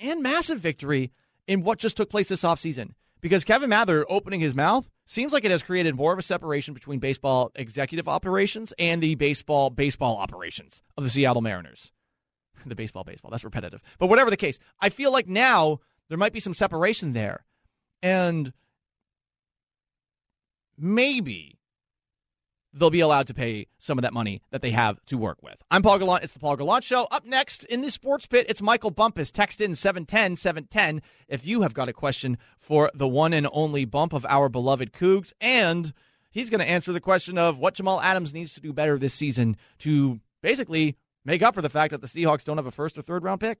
[0.00, 1.12] and massive victory
[1.46, 2.90] in what just took place this offseason.
[3.20, 6.74] Because Kevin Mather opening his mouth seems like it has created more of a separation
[6.74, 11.92] between baseball executive operations and the baseball baseball operations of the Seattle Mariners.
[12.66, 13.82] The baseball baseball, that's repetitive.
[13.98, 17.44] But whatever the case, I feel like now there might be some separation there.
[18.02, 18.52] And
[20.78, 21.58] maybe
[22.72, 25.56] they'll be allowed to pay some of that money that they have to work with.
[25.70, 26.24] I'm Paul Gallant.
[26.24, 27.06] It's the Paul Gallant Show.
[27.10, 29.30] Up next in the sports pit, it's Michael Bumpus.
[29.30, 33.84] Text in 710 710 if you have got a question for the one and only
[33.84, 35.32] bump of our beloved Cougs.
[35.40, 35.92] And
[36.30, 39.14] he's going to answer the question of what Jamal Adams needs to do better this
[39.14, 42.98] season to basically make up for the fact that the Seahawks don't have a first
[42.98, 43.58] or third round pick.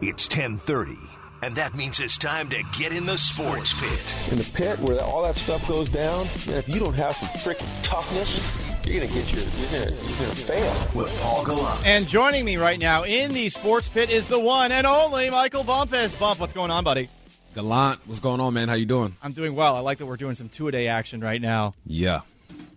[0.00, 0.96] It's 1030,
[1.42, 4.32] and that means it's time to get in the sports pit.
[4.32, 7.28] in the pit where all that stuff goes down, man, if you don't have some
[7.28, 8.52] freaking toughness,
[8.84, 11.00] you're gonna get your you're gonna you're gonna fail.
[11.00, 11.86] With Paul Gallant.
[11.86, 15.62] And joining me right now in the sports pit is the one and only Michael
[15.62, 16.16] Bumpus.
[16.18, 17.08] Bump, what's going on, buddy?
[17.54, 18.66] Gallant, what's going on, man?
[18.68, 19.14] How you doing?
[19.22, 19.76] I'm doing well.
[19.76, 21.74] I like that we're doing some two a day action right now.
[21.86, 22.22] Yeah.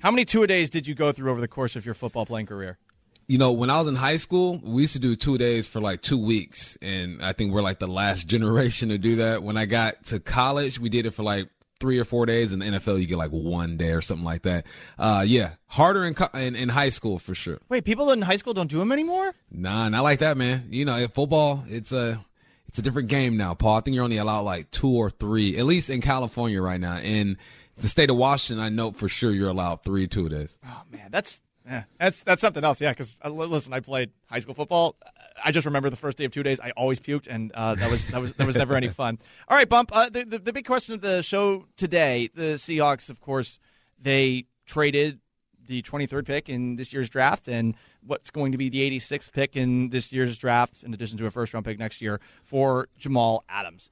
[0.05, 2.27] How many two a days did you go through over the course of your football
[2.27, 2.77] playing career?
[3.25, 5.81] You know, when I was in high school, we used to do two days for
[5.81, 9.41] like two weeks, and I think we're like the last generation to do that.
[9.41, 12.53] When I got to college, we did it for like three or four days.
[12.53, 14.67] In the NFL, you get like one day or something like that.
[14.99, 17.57] Uh, yeah, harder in, co- in in high school for sure.
[17.67, 19.33] Wait, people in high school don't do them anymore?
[19.49, 20.67] Nah, not like that, man.
[20.69, 22.23] You know, in football, it's a
[22.67, 23.77] it's a different game now, Paul.
[23.77, 26.99] I think you're only allowed like two or three, at least in California right now.
[26.99, 27.39] In
[27.77, 30.57] the state of Washington, I know for sure you're allowed three two days.
[30.65, 32.79] Oh man, that's yeah, that's that's something else.
[32.79, 34.95] Yeah, because uh, listen, I played high school football.
[35.43, 37.91] I just remember the first day of two days, I always puked, and uh, that
[37.91, 39.19] was that was that was never any fun.
[39.47, 39.89] All right, bump.
[39.93, 43.59] Uh, the, the the big question of the show today: the Seahawks, of course,
[43.99, 45.19] they traded
[45.67, 49.55] the 23rd pick in this year's draft and what's going to be the 86th pick
[49.55, 53.43] in this year's draft, in addition to a first round pick next year for Jamal
[53.49, 53.89] Adams.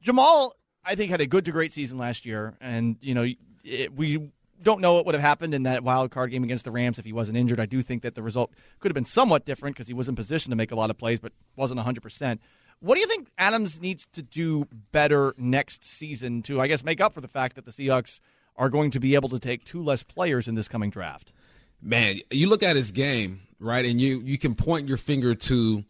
[0.00, 0.54] Jamal,
[0.88, 3.26] I think, had a good to great season last year, and you know
[3.62, 4.30] it, we
[4.62, 7.04] don't know what would have happened in that wild card game against the Rams if
[7.04, 7.60] he wasn't injured.
[7.60, 10.16] I do think that the result could have been somewhat different because he was in
[10.16, 12.02] position to make a lot of plays, but wasn't 100.
[12.02, 12.40] percent
[12.80, 17.00] What do you think Adams needs to do better next season to, I guess, make
[17.00, 18.20] up for the fact that the Seahawks
[18.56, 21.32] are going to be able to take two less players in this coming draft?
[21.80, 25.84] Man, you look at his game, right, and you you can point your finger to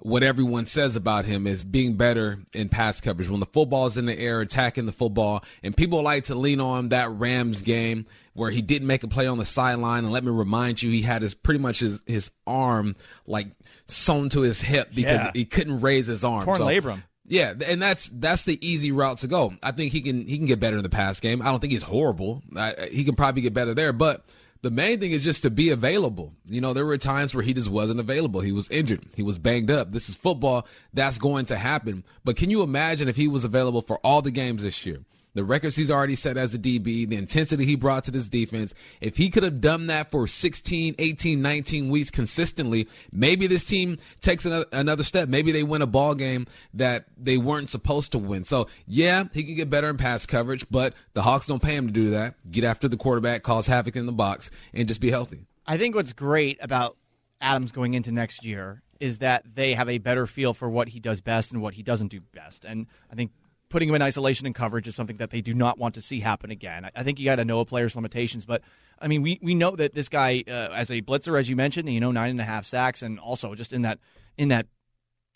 [0.00, 3.28] what everyone says about him is being better in pass coverage.
[3.28, 6.90] When the football's in the air, attacking the football, and people like to lean on
[6.90, 10.04] that Rams game where he didn't make a play on the sideline.
[10.04, 12.94] And let me remind you, he had his pretty much his, his arm
[13.26, 13.48] like
[13.86, 15.30] sewn to his hip because Yeah.
[15.34, 16.44] he couldn't raise his arm.
[16.44, 17.02] Torn So- labrum.
[17.26, 19.54] yeah, and that's that's the easy route to go.
[19.64, 21.42] I think he can he can get better in the pass game.
[21.42, 22.44] I don't think he's horrible.
[22.56, 24.24] I, he can probably get better there, but
[24.62, 26.32] the main thing is just to be available.
[26.48, 28.40] You know, there were times where he just wasn't available.
[28.40, 29.04] He was injured.
[29.14, 29.92] He was banged up.
[29.92, 30.66] This is football.
[30.92, 32.04] That's going to happen.
[32.24, 34.98] But can you imagine if he was available for all the games this year?
[35.38, 38.74] The records he's already set as a DB, the intensity he brought to this defense.
[39.00, 43.98] If he could have done that for 16, 18, 19 weeks consistently, maybe this team
[44.20, 45.28] takes another, step.
[45.28, 48.42] Maybe they win a ball game that they weren't supposed to win.
[48.42, 51.86] So, yeah, he can get better in pass coverage, but the Hawks don't pay him
[51.86, 52.34] to do that.
[52.50, 55.46] Get after the quarterback, cause havoc in the box, and just be healthy.
[55.68, 56.96] I think what's great about
[57.40, 60.98] Adams going into next year is that they have a better feel for what he
[60.98, 62.64] does best and what he doesn't do best.
[62.64, 63.30] And I think
[63.68, 66.20] putting him in isolation and coverage is something that they do not want to see
[66.20, 66.84] happen again.
[66.86, 68.62] I- I think you got to know a player's limitations, but
[69.00, 71.88] I mean, we, we know that this guy, uh, as a blitzer, as you mentioned,
[71.92, 73.98] you know, nine and a half sacks, and also just in that
[74.36, 74.66] in that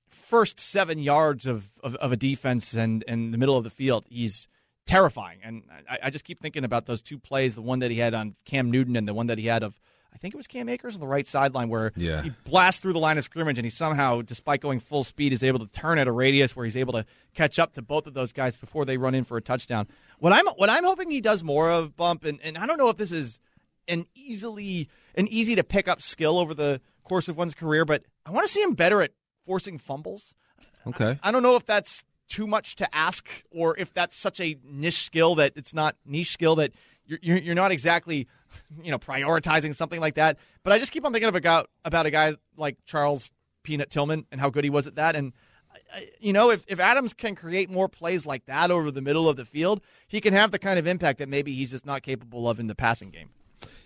[0.09, 4.05] first seven yards of, of, of a defense and, and the middle of the field,
[4.09, 4.49] he's
[4.87, 5.39] terrifying.
[5.45, 8.15] And I, I just keep thinking about those two plays the one that he had
[8.15, 9.79] on Cam Newton and the one that he had of,
[10.15, 12.23] I think it was Cam Akers on the right sideline, where Yeah.
[12.23, 15.43] he blasts through the line of scrimmage and he somehow, despite going full speed, is
[15.43, 18.15] able to turn at a radius where he's able to catch up to both of
[18.15, 19.89] those guys before they run in for a touchdown.
[20.19, 22.89] What I'm what I'm hoping he does more of, Bump, and, and I don't know
[22.89, 23.41] if this is
[23.89, 28.05] an easily an easy to pick up skill over the course of one's career, but
[28.25, 29.11] I want to see him better at
[29.45, 30.35] forcing fumbles.
[30.87, 31.19] Okay.
[31.23, 35.05] I don't know if that's too much to ask, or if that's such a niche
[35.05, 36.73] skill that it's not niche skill that
[37.05, 38.29] you're you're, you're not exactly,
[38.83, 40.39] you know, prioritizing something like that.
[40.63, 44.41] But I just keep on thinking about about a guy like Charles Peanut Tillman and
[44.41, 45.17] how good he was at that.
[45.17, 45.33] And
[46.21, 49.37] you know, if if Adams can create more plays like that over the middle of
[49.37, 52.49] the field, he can have the kind of impact that maybe he's just not capable
[52.49, 53.31] of in the passing game.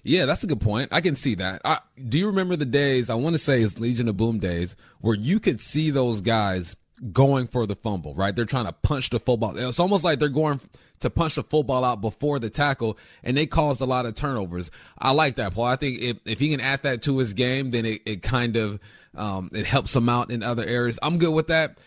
[0.02, 0.92] Yeah, that's a good point.
[0.92, 1.60] I can see that.
[1.64, 4.76] I, do you remember the days, I want to say it's Legion of Boom days,
[5.00, 6.76] where you could see those guys
[7.12, 8.34] going for the fumble, right?
[8.34, 9.56] They're trying to punch the football.
[9.56, 10.60] It's almost like they're going
[11.00, 14.70] to punch the football out before the tackle, and they caused a lot of turnovers.
[14.98, 15.64] I like that, Paul.
[15.64, 18.56] I think if, if he can add that to his game, then it, it kind
[18.56, 18.80] of
[19.14, 20.98] um, it helps him out in other areas.
[21.02, 21.78] I'm good with that.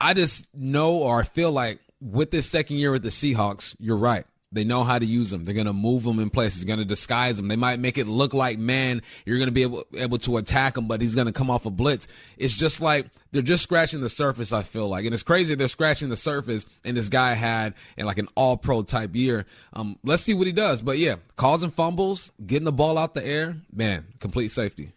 [0.00, 3.96] I just know or I feel like with this second year with the Seahawks, you're
[3.96, 4.26] right.
[4.52, 5.44] They know how to use them.
[5.44, 6.60] They're going to move them in places.
[6.60, 7.48] They're going to disguise them.
[7.48, 10.76] They might make it look like, man, you're going to be able, able to attack
[10.76, 12.06] him, but he's going to come off a blitz.
[12.36, 15.06] It's just like they're just scratching the surface, I feel like.
[15.06, 18.56] And it's crazy they're scratching the surface, and this guy had in like an all
[18.58, 19.46] pro type year.
[19.72, 20.82] Um, let's see what he does.
[20.82, 24.92] But yeah, causing fumbles, getting the ball out the air, man, complete safety.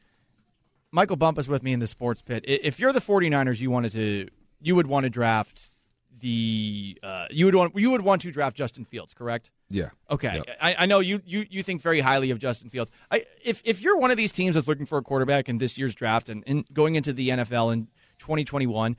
[0.92, 2.46] Michael Bumpus with me in the sports pit.
[2.48, 4.30] If you're the 49ers, you wanted to
[4.62, 5.72] you would want to draft
[6.20, 9.52] the uh, you would want you would want to draft Justin Fields, correct?
[9.70, 9.90] Yeah.
[10.10, 10.58] Okay, Yep.
[10.62, 12.92] I, I know you, you you think very highly of Justin Fields.
[13.12, 15.78] I, if if you're one of these teams that's looking for a quarterback in this
[15.78, 17.88] year's draft and, and going into the NFL in
[18.20, 18.96] 2021,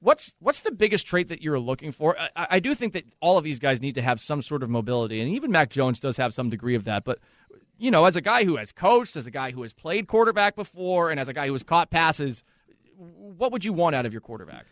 [0.00, 2.16] what's what's the biggest trait that you're looking for?
[2.18, 4.70] I, I do think that all of these guys need to have some sort of
[4.70, 7.04] mobility, and even Mac Jones does have some degree of that.
[7.04, 7.18] But
[7.78, 10.54] you know, as a guy who has coached, as a guy who has played quarterback
[10.54, 12.44] before, and as a guy who has caught passes,
[12.96, 14.66] what would you want out of your quarterback?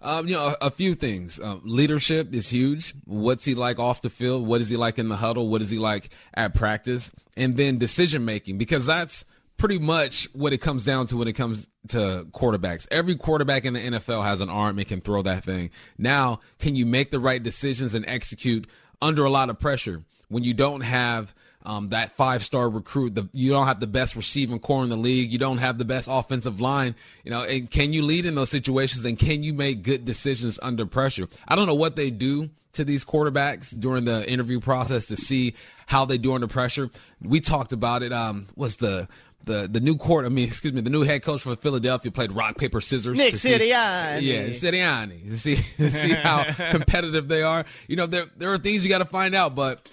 [0.00, 1.40] Um, you know, a, a few things.
[1.40, 2.94] Um, leadership is huge.
[3.04, 4.46] What's he like off the field?
[4.46, 5.48] What is he like in the huddle?
[5.48, 7.10] What is he like at practice?
[7.36, 9.24] And then decision making, because that's
[9.56, 12.86] pretty much what it comes down to when it comes to quarterbacks.
[12.90, 15.70] Every quarterback in the NFL has an arm and can throw that thing.
[15.98, 18.68] Now, can you make the right decisions and execute
[19.02, 21.34] under a lot of pressure when you don't have
[21.68, 23.14] um, that five star recruit.
[23.14, 25.30] The, you don't have the best receiving corps in the league.
[25.30, 26.94] You don't have the best offensive line.
[27.24, 30.58] You know, and can you lead in those situations and can you make good decisions
[30.62, 31.28] under pressure?
[31.46, 35.54] I don't know what they do to these quarterbacks during the interview process to see
[35.86, 36.90] how they do under pressure.
[37.22, 38.14] We talked about it.
[38.14, 39.06] Um, was the
[39.44, 40.24] the the new court?
[40.24, 43.18] I mean, excuse me, the new head coach for Philadelphia played rock paper scissors.
[43.18, 44.22] Nick Sirianni.
[44.22, 45.28] Yeah, Sirianni.
[45.28, 47.66] To see to see how competitive they are.
[47.88, 49.86] You know, there there are things you got to find out, but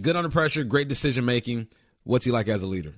[0.00, 1.68] good under pressure, great decision making.
[2.04, 2.94] What's he like as a leader?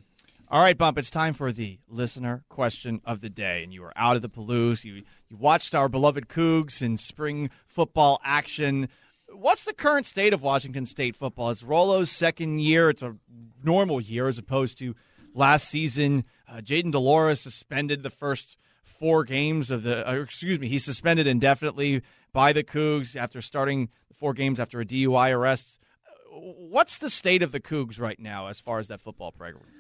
[0.50, 3.64] All right, Bump, it's time for the listener question of the day.
[3.64, 4.84] And you were out of the Palouse.
[4.84, 8.88] You, you watched our beloved Cougs in spring football action.
[9.32, 11.50] What's the current state of Washington State football?
[11.50, 12.90] It's Rolo's second year.
[12.90, 13.16] It's a
[13.64, 14.94] normal year as opposed to
[15.34, 16.24] last season.
[16.48, 20.08] Uh, Jayden de Laura suspended the first four games of the.
[20.08, 22.02] Uh, excuse me, he's suspended indefinitely
[22.32, 25.80] by the Cougs after starting four games after a DUI arrest.
[26.34, 29.32] What's the state of the Cougs right now as far as that football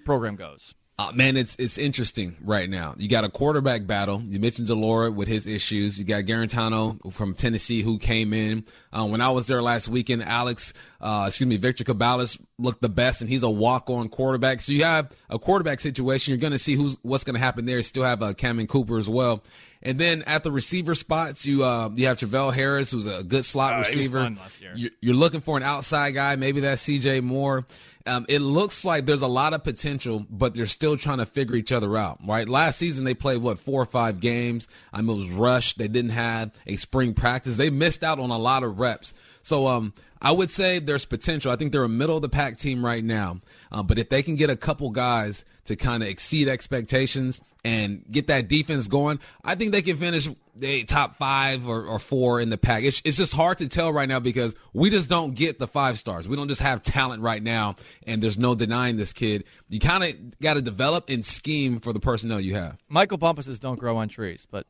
[0.04, 0.74] program goes?
[0.96, 2.94] Uh, man, it's it's interesting right now.
[2.96, 4.22] You got a quarterback battle.
[4.22, 5.98] You mentioned de Laura with his issues.
[5.98, 8.64] You got Guarantano from Tennessee who came in.
[8.92, 12.88] Uh, when I was there last weekend, Alex, uh, excuse me, Victor Gabalis looked the
[12.88, 14.60] best, and he's a walk-on quarterback.
[14.60, 16.30] So you have a quarterback situation.
[16.30, 17.78] You're going to see who's what's going to happen there.
[17.78, 19.42] You still have uh, Cammon Cooper as well.
[19.84, 23.44] And then at the receiver spots, you uh, you have Travell Harris, who's a good
[23.44, 24.22] slot Oh, was receiver.
[24.22, 24.72] fun last year.
[24.74, 26.36] You- You're looking for an outside guy.
[26.36, 27.20] Maybe that's C.J.
[27.20, 27.66] Moore.
[28.06, 31.56] Um, it looks like there's a lot of potential, but they're still trying to figure
[31.56, 32.18] each other out.
[32.26, 32.48] Right?
[32.48, 34.68] Last season they played what four or five games.
[34.92, 35.78] I mean, it was rushed.
[35.78, 37.56] They didn't have a spring practice.
[37.56, 39.12] They missed out on a lot of reps.
[39.42, 39.92] So um,
[40.24, 41.52] I would say there's potential.
[41.52, 43.40] I think they're a middle of the pack team right now.
[43.70, 48.04] Uh, but if they can get a couple guys to kind of exceed expectations and
[48.10, 52.40] get that defense going, I think they can finish the top five or, or four
[52.40, 52.84] in the pack.
[52.84, 55.98] It's, it's just hard to tell right now because we just don't get the five
[55.98, 56.28] stars.
[56.28, 57.74] We don't just have talent right now,
[58.06, 59.44] and there's no denying this kid.
[59.68, 62.78] You kind of got to develop and scheme for the personnel you have.
[62.88, 64.66] Michael Bumpuses don't grow on trees, but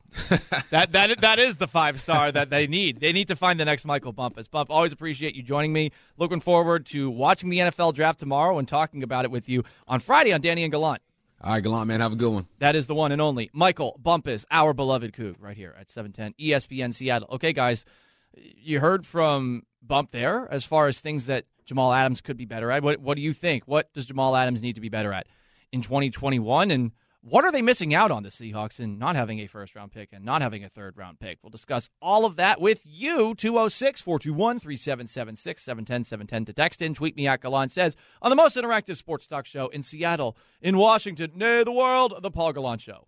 [0.70, 3.00] that that that is the five star that they need.
[3.00, 4.48] They need to find the next Michael Bumpus.
[4.48, 5.92] Bump, always appreciate you joining me.
[6.16, 10.00] Looking forward to watching the NFL draft tomorrow and talking about it with you on
[10.00, 11.02] Friday on Danny and Gallant.
[11.42, 12.46] All right, Gallant, man, have a good one.
[12.58, 16.34] That is the one and only Michael Bumpus, our beloved Coug, right here at 710
[16.40, 17.28] ESPN Seattle.
[17.32, 17.84] Okay, guys,
[18.34, 22.70] you heard from Bump there as far as things that Jamal Adams could be better
[22.70, 22.82] at.
[22.82, 23.64] What, what do you think?
[23.66, 25.26] What does Jamal Adams need to be better at
[25.72, 26.70] in 2021?
[26.70, 26.92] And
[27.26, 30.12] what are they missing out on the Seahawks in not having a first round pick
[30.12, 31.38] and not having a third round pick?
[31.42, 33.34] We'll discuss all of that with you.
[33.34, 36.92] 206 421 3776 710 710 to text in.
[36.92, 40.76] Tweet me at Gallant Says on the most interactive sports talk show in Seattle, in
[40.76, 43.06] Washington, nay, the world, The Paul Gallant Show.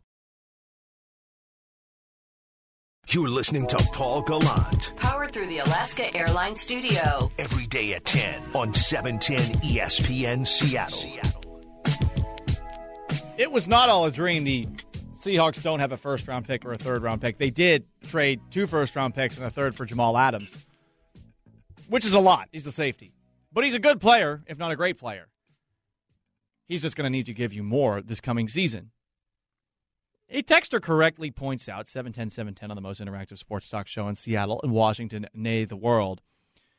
[3.09, 7.31] You're listening to Paul Gallant Powered through the Alaska Airlines Studio.
[7.39, 10.99] every day at 10 on E 710 ESPN Seattle.
[10.99, 11.36] Seattle.
[13.39, 14.45] It was not all a dream.
[14.45, 14.65] The
[15.13, 17.37] Seahawks don't have a first round pick or a third round pick.
[17.37, 20.65] They did trade two first round picks and a third for Jamal Adams,
[21.89, 22.49] which is a lot.
[22.51, 23.13] He's the safety.
[23.53, 25.29] But he's a good player, if not a great player.
[26.67, 28.91] He's just going to need to give you more this coming season.
[30.31, 34.15] A texter correctly points out 710 710 on the most interactive sports talk show in
[34.15, 36.23] Seattle and Washington, nay, the world.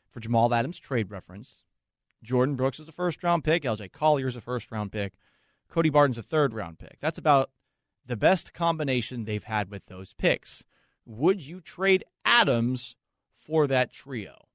[0.10, 1.63] For Jamal Adams, trade reference.
[2.26, 3.63] Jordyn Brooks is a first round pick.
[3.63, 5.13] LJ Collier is a first round pick.
[5.69, 6.97] Cody Barton's a third round pick.
[6.99, 7.51] That's about
[8.06, 10.63] the best combination they've had with those picks.
[11.06, 12.95] Would you trade Adams
[13.36, 14.47] for that trio?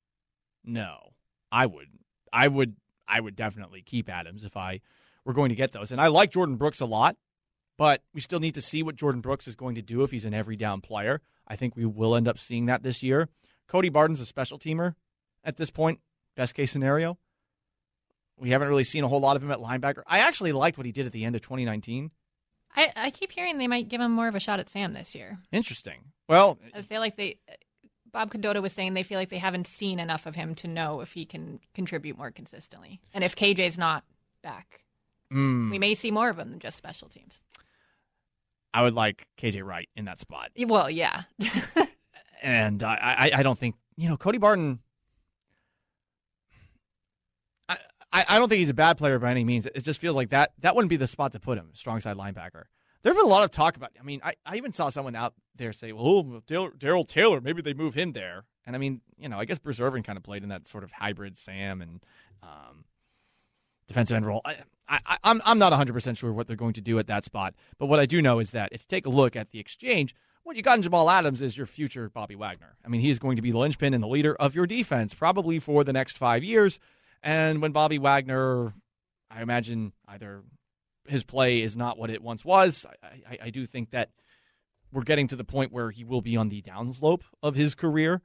[0.64, 1.14] No,
[1.50, 2.04] I wouldn't.
[2.32, 2.76] I would.
[3.08, 4.80] I would definitely keep Adams if I
[5.24, 5.92] were going to get those.
[5.92, 7.16] And I like Jordyn Brooks a lot,
[7.76, 10.24] but we still need to see what Jordyn Brooks is going to do if he's
[10.24, 11.20] an every down player.
[11.46, 13.28] I think we will end up seeing that this year.
[13.68, 14.94] Cody Barton's a special teamer
[15.44, 16.00] at this point.
[16.36, 17.18] Best case scenario.
[18.42, 20.02] We haven't really seen a whole lot of him at linebacker.
[20.04, 22.10] I actually liked what he did at the end of 2019.
[22.74, 25.14] I, I keep hearing they might give him more of a shot at Sam this
[25.14, 25.38] year.
[25.52, 26.06] Interesting.
[26.28, 27.38] Well, I feel like they.
[28.10, 31.00] Bob Condotta was saying they feel like they haven't seen enough of him to know
[31.00, 34.02] if he can contribute more consistently, and if KJ's not
[34.42, 34.80] back,
[35.32, 37.42] mm, we may see more of him than just special teams.
[38.74, 40.50] I would like KJ Wright in that spot.
[40.66, 41.22] Well, yeah,
[42.42, 44.80] and I, I, I don't think you know Cody Barton.
[48.12, 49.66] I, I don't think he's a bad player by any means.
[49.66, 52.16] It just feels like that that wouldn't be the spot to put him, strong side
[52.16, 52.64] linebacker.
[53.02, 53.90] There's been a lot of talk about.
[53.98, 57.62] I mean, I, I even saw someone out there say, "Well, oh, Darrell Taylor, maybe
[57.62, 60.22] they move him there." And I mean, you know, I guess Bruce Irvin kind of
[60.22, 62.04] played in that sort of hybrid Sam and
[62.42, 62.84] um,
[63.88, 64.40] defensive end role.
[64.44, 64.56] I,
[64.88, 67.54] I, I'm I'm not 100 percent sure what they're going to do at that spot,
[67.78, 70.14] but what I do know is that if you take a look at the exchange,
[70.44, 72.76] what you got in Jamal Adams is your future Bobby Wagner.
[72.84, 75.58] I mean, he's going to be the linchpin and the leader of your defense probably
[75.58, 76.78] for the next five years.
[77.22, 78.74] And when Bobby Wagner,
[79.30, 80.42] I imagine either
[81.06, 84.10] his play is not what it once was, I, I, I do think that
[84.92, 88.20] we're getting to the point where he will be on the downslope of his career.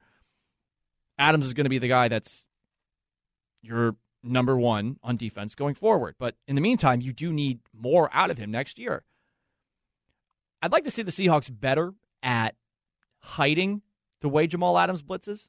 [1.18, 2.44] Adams is going to be the guy that's
[3.62, 6.14] your number one on defense going forward.
[6.18, 9.04] But in the meantime, you do need more out of him next year.
[10.60, 12.54] I'd like to see the Seahawks better at
[13.20, 13.82] hiding
[14.20, 15.48] the way Jamal Adams blitzes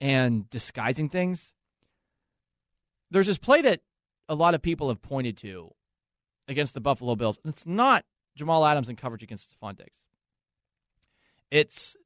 [0.00, 1.54] and disguising things.
[3.10, 3.80] There's this play that
[4.28, 5.70] a lot of people have pointed to
[6.48, 7.38] against the Buffalo Bills.
[7.44, 8.04] And It's not
[8.36, 10.06] Jamal Adams in coverage against Stefon Diggs.
[11.50, 11.96] It's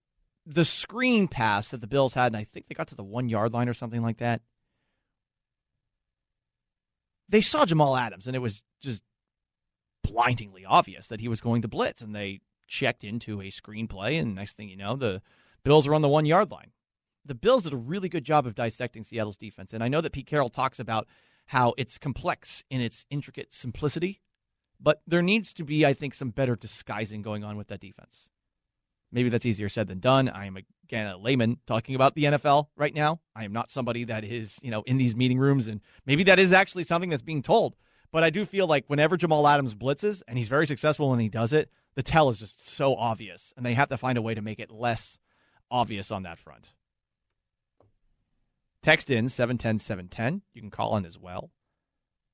[0.46, 3.28] the screen pass that the Bills had, and I think they got to the one
[3.28, 4.40] yard line or something like that.
[7.28, 9.02] They saw Jamal Adams, and it was just
[10.02, 14.34] blindingly obvious that he was going to blitz, and they checked into a screenplay, and
[14.34, 15.22] next thing you know, the
[15.62, 16.72] Bills are on the one yard line.
[17.25, 20.12] The Bills did a really good job of dissecting Seattle's defense, and I know that
[20.12, 21.07] Pete Carroll talks about
[21.47, 24.20] how it's complex in its intricate simplicity,
[24.81, 28.31] but there needs to be, I think, some better disguising going on with that defense.
[29.12, 30.29] Maybe that's easier said than done.
[30.29, 33.20] I am again a layman talking about the NFL right now.
[33.35, 36.41] I am not somebody that is, you know, in these meeting rooms and maybe that
[36.41, 37.77] is actually something that's being told.
[38.11, 41.29] But I do feel like whenever Jamal Adams blitzes and he's very successful when he
[41.29, 44.35] does it, the tell is just so obvious and they have to find a way
[44.35, 45.16] to make it less
[45.70, 46.72] obvious on that front.
[48.85, 50.43] Text in 710 710.
[50.53, 51.51] You can call in as well.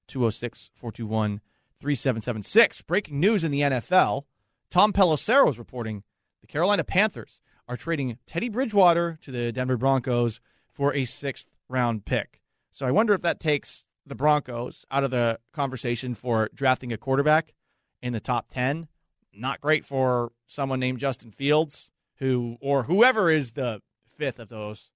[0.08, 1.40] 206 421
[1.80, 2.82] 3776.
[2.82, 4.24] Breaking news in the NFL.
[4.68, 6.02] Tom Pelissero is reporting
[6.40, 10.40] the Carolina Panthers are trading Teddy Bridgewater to the Denver Broncos
[10.72, 12.40] for a sixth round pick.
[12.72, 16.98] So I wonder if that takes the Broncos out of the conversation for drafting a
[16.98, 17.54] quarterback
[18.02, 18.88] in the top 10.
[19.32, 23.80] Not great for someone named Justin Fields, who, or whoever is the
[24.16, 24.90] fifth of those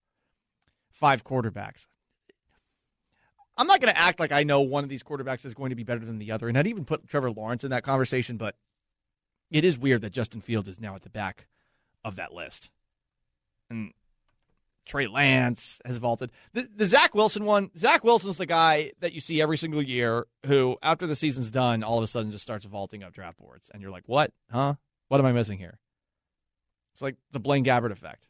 [0.94, 1.86] five quarterbacks.
[3.56, 5.76] I'm not going to act like I know one of these quarterbacks is going to
[5.76, 8.56] be better than the other, and I'd even put Trevor Lawrence in that conversation, but
[9.50, 11.46] it is weird that Justin Fields is now at the back
[12.04, 12.70] of that list.
[13.70, 13.92] And
[14.84, 16.30] Trey Lance has vaulted.
[16.52, 20.26] The, the Zach Wilson one, Zach Wilson's the guy that you see every single year
[20.46, 23.70] who, after the season's done, all of a sudden just starts vaulting up draft boards.
[23.72, 24.32] And you're like, what?
[24.50, 24.74] Huh?
[25.08, 25.78] What am I missing here?
[26.92, 28.28] It's like the Blaine Gabbert effect.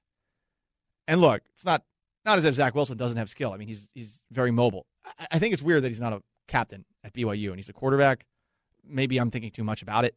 [1.09, 1.83] And look, it's not
[2.25, 3.53] not as if Zach Wilson doesn't have skill.
[3.53, 4.87] I mean, he's he's very mobile.
[5.05, 7.73] I, I think it's weird that he's not a captain at BYU and he's a
[7.73, 8.27] quarterback.
[8.87, 10.15] Maybe I'm thinking too much about it.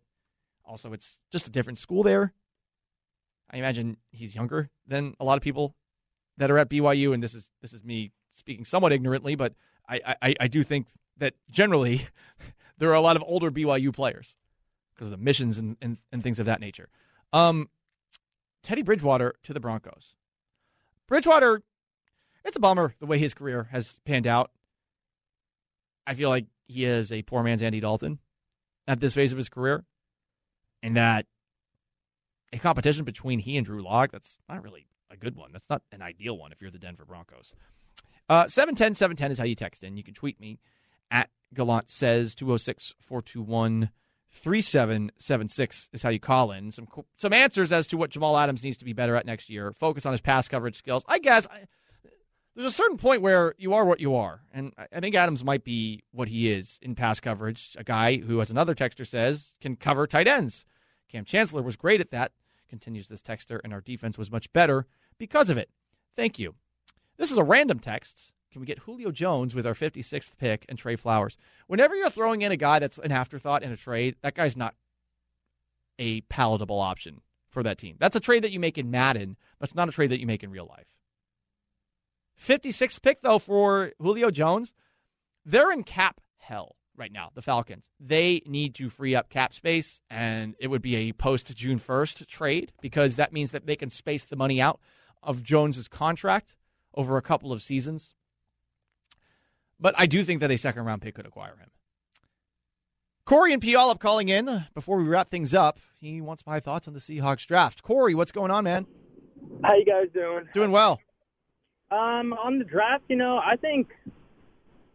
[0.65, 2.33] Also, it's just a different school there.
[3.49, 5.73] I imagine he's younger than a lot of people
[6.37, 9.53] that are at BYU, and this is this is me speaking somewhat ignorantly, but
[9.87, 10.87] I I, I do think
[11.17, 12.07] that generally
[12.77, 14.35] there are a lot of older BYU players
[14.93, 16.89] because of the missions and, and, and things of that nature.
[17.31, 17.69] Um,
[18.63, 20.15] Teddy Bridgewater to the Broncos.
[21.07, 21.61] Bridgewater,
[22.47, 24.51] it's a bummer the way his career has panned out.
[26.05, 28.19] I feel like he is a poor man's Andy Dalton
[28.87, 29.83] at this phase of his career
[30.81, 31.25] and that
[32.53, 35.51] a competition between he and Drew Lock, that's not really a good one.
[35.51, 37.53] That's not an ideal one if you're the Denver Broncos.
[38.29, 39.97] Uh, 710 710 is how you text in.
[39.97, 40.59] You can tweet me
[41.11, 43.89] at Gallant says 206 421
[44.29, 46.71] 3776 is how you call in.
[46.71, 46.87] Some
[47.17, 49.71] some answers as to what Jamal Adams needs to be better at next year.
[49.73, 51.05] Focus on his pass coverage skills.
[51.07, 51.65] I guess I,
[52.57, 54.41] there's a certain point where you are what you are.
[54.51, 57.75] And I think Adams might be what he is in pass coverage.
[57.77, 60.65] A guy who, as another texter says, can cover tight ends.
[61.07, 62.31] Kam Chancellor was great at that,
[62.67, 64.87] continues this texter, and our defense was much better
[65.19, 65.69] because of it.
[66.15, 66.55] Thank you.
[67.17, 68.33] This is a random text.
[68.51, 71.37] Can we get Julio Jones with our 56th pick and Trey Flowers?
[71.67, 74.73] Whenever you're throwing in a guy that's an afterthought in a trade, that guy's not
[75.99, 77.97] a palatable option for that team.
[77.99, 80.43] That's a trade that you make in Madden, it's not a trade that you make
[80.43, 80.87] in real life.
[82.41, 84.73] 56th pick, though, for Julio Jones.
[85.45, 87.89] They're in cap hell right now, the Falcons.
[87.99, 92.27] They need to free up cap space, and it would be a post June 1st
[92.27, 94.79] trade because that means that they can space the money out
[95.23, 96.55] of Jones's contract
[96.93, 98.13] over a couple of seasons.
[99.79, 101.69] But I do think that a second round pick could acquire him.
[103.25, 105.79] Corey and Puyallup calling in before we wrap things up.
[105.99, 107.83] He wants my thoughts on the Seahawks draft.
[107.83, 108.87] Corey, what's going on, man?
[109.63, 110.47] How you guys doing?
[110.53, 110.99] Doing well.
[111.89, 113.87] Um, on the draft, you know, I think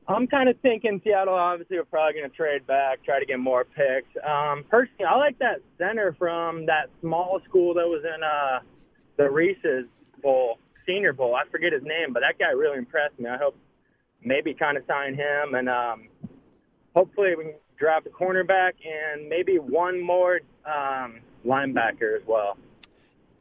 [0.09, 3.39] I'm kind of thinking Seattle obviously are probably going to trade back, try to get
[3.39, 4.11] more picks.
[4.27, 8.61] Um, personally, I like that center from that small school that was in uh,
[9.17, 9.87] the Reese's
[10.23, 11.35] Bowl, Senior Bowl.
[11.35, 13.29] I forget his name, but that guy really impressed me.
[13.29, 13.57] I hope
[14.23, 16.09] maybe kind of sign him, and um,
[16.95, 22.59] hopefully we can draft a cornerback and maybe one more um, linebacker as well.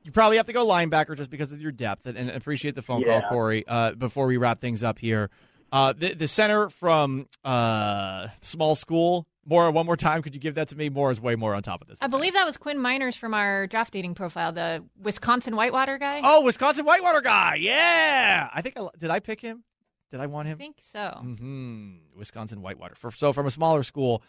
[0.03, 2.81] You probably have to go linebacker just because of your depth, and, and appreciate the
[2.81, 3.21] phone Yeah.
[3.21, 3.63] call, Corey.
[3.67, 5.29] Uh, before we wrap things up here,
[5.71, 9.27] uh, the the center from uh, small school.
[9.43, 10.21] More one more time.
[10.21, 10.89] Could you give that to me?
[10.89, 11.97] Maura is way more on top of this.
[11.99, 16.21] I believe that was Quinn Meinerz from our draft dating profile, the Wisconsin Whitewater guy.
[16.23, 17.55] Oh, Wisconsin Whitewater guy.
[17.55, 19.09] Yeah, I think I did.
[19.09, 19.63] I pick him.
[20.11, 20.57] Did I want him?
[20.57, 21.09] I think so.
[21.21, 22.93] hmm Wisconsin Whitewater.
[22.95, 24.21] For, so from a smaller school,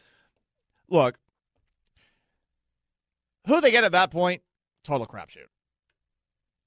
[0.88, 1.18] look,
[3.46, 4.42] who they get at that point,
[4.84, 5.48] total crapshoot.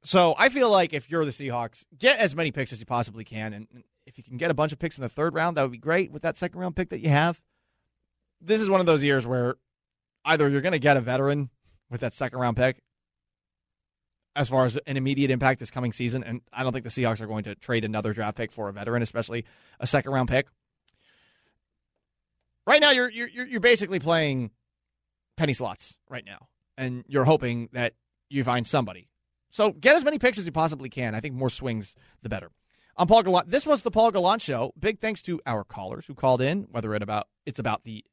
[0.05, 3.23] So I feel like if you're the Seahawks, get as many picks as you possibly
[3.23, 3.67] can, and
[4.05, 5.79] if you can get a bunch of picks in the third round, that would be
[5.79, 7.41] great with that second round pick that you have.
[8.39, 9.55] This is one of those years where
[10.23, 11.49] either you're going to get a veteran
[11.89, 12.77] with that second round pick,
[14.35, 17.19] as far as an immediate impact this coming season, and I don't think the Seahawks
[17.19, 19.45] are going to trade another draft pick for a veteran, especially
[19.79, 20.45] a second round pick.
[22.67, 24.51] Right now, you're you're you're basically playing
[25.35, 26.47] penny slots right now.
[26.77, 27.93] and you're hoping that
[28.29, 29.07] you find somebody.
[29.55, 31.15] So get as many picks as you possibly can.
[31.15, 32.51] I think more swings, the better.
[32.97, 33.49] I'm Paul Gallant.
[33.49, 34.73] This was the Paul Gallant Show.
[34.77, 38.03] Big thanks to our callers who called in, whether it about it's about the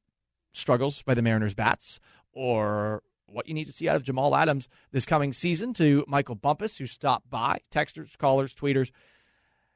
[0.53, 1.99] struggles by the Mariners bats
[2.33, 6.37] or what you need to see out of Jamal Adams this coming season to Michael
[6.37, 8.93] Bumpus, who stopped by, texters, callers, tweeters.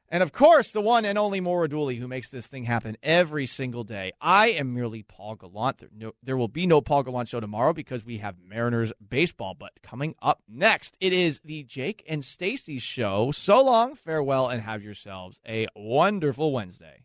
[0.09, 3.45] And of course, the one and only Maura Dooley, who makes this thing happen every
[3.45, 4.13] single day.
[4.21, 5.79] I am merely Paul Gallant.
[5.79, 9.53] There, no, there will be no Paul Gallant show tomorrow because we have Mariners baseball.
[9.53, 13.31] But coming up next, it is the Jake and Stacy show.
[13.31, 17.03] So long, farewell, and have yourselves a wonderful Wednesday.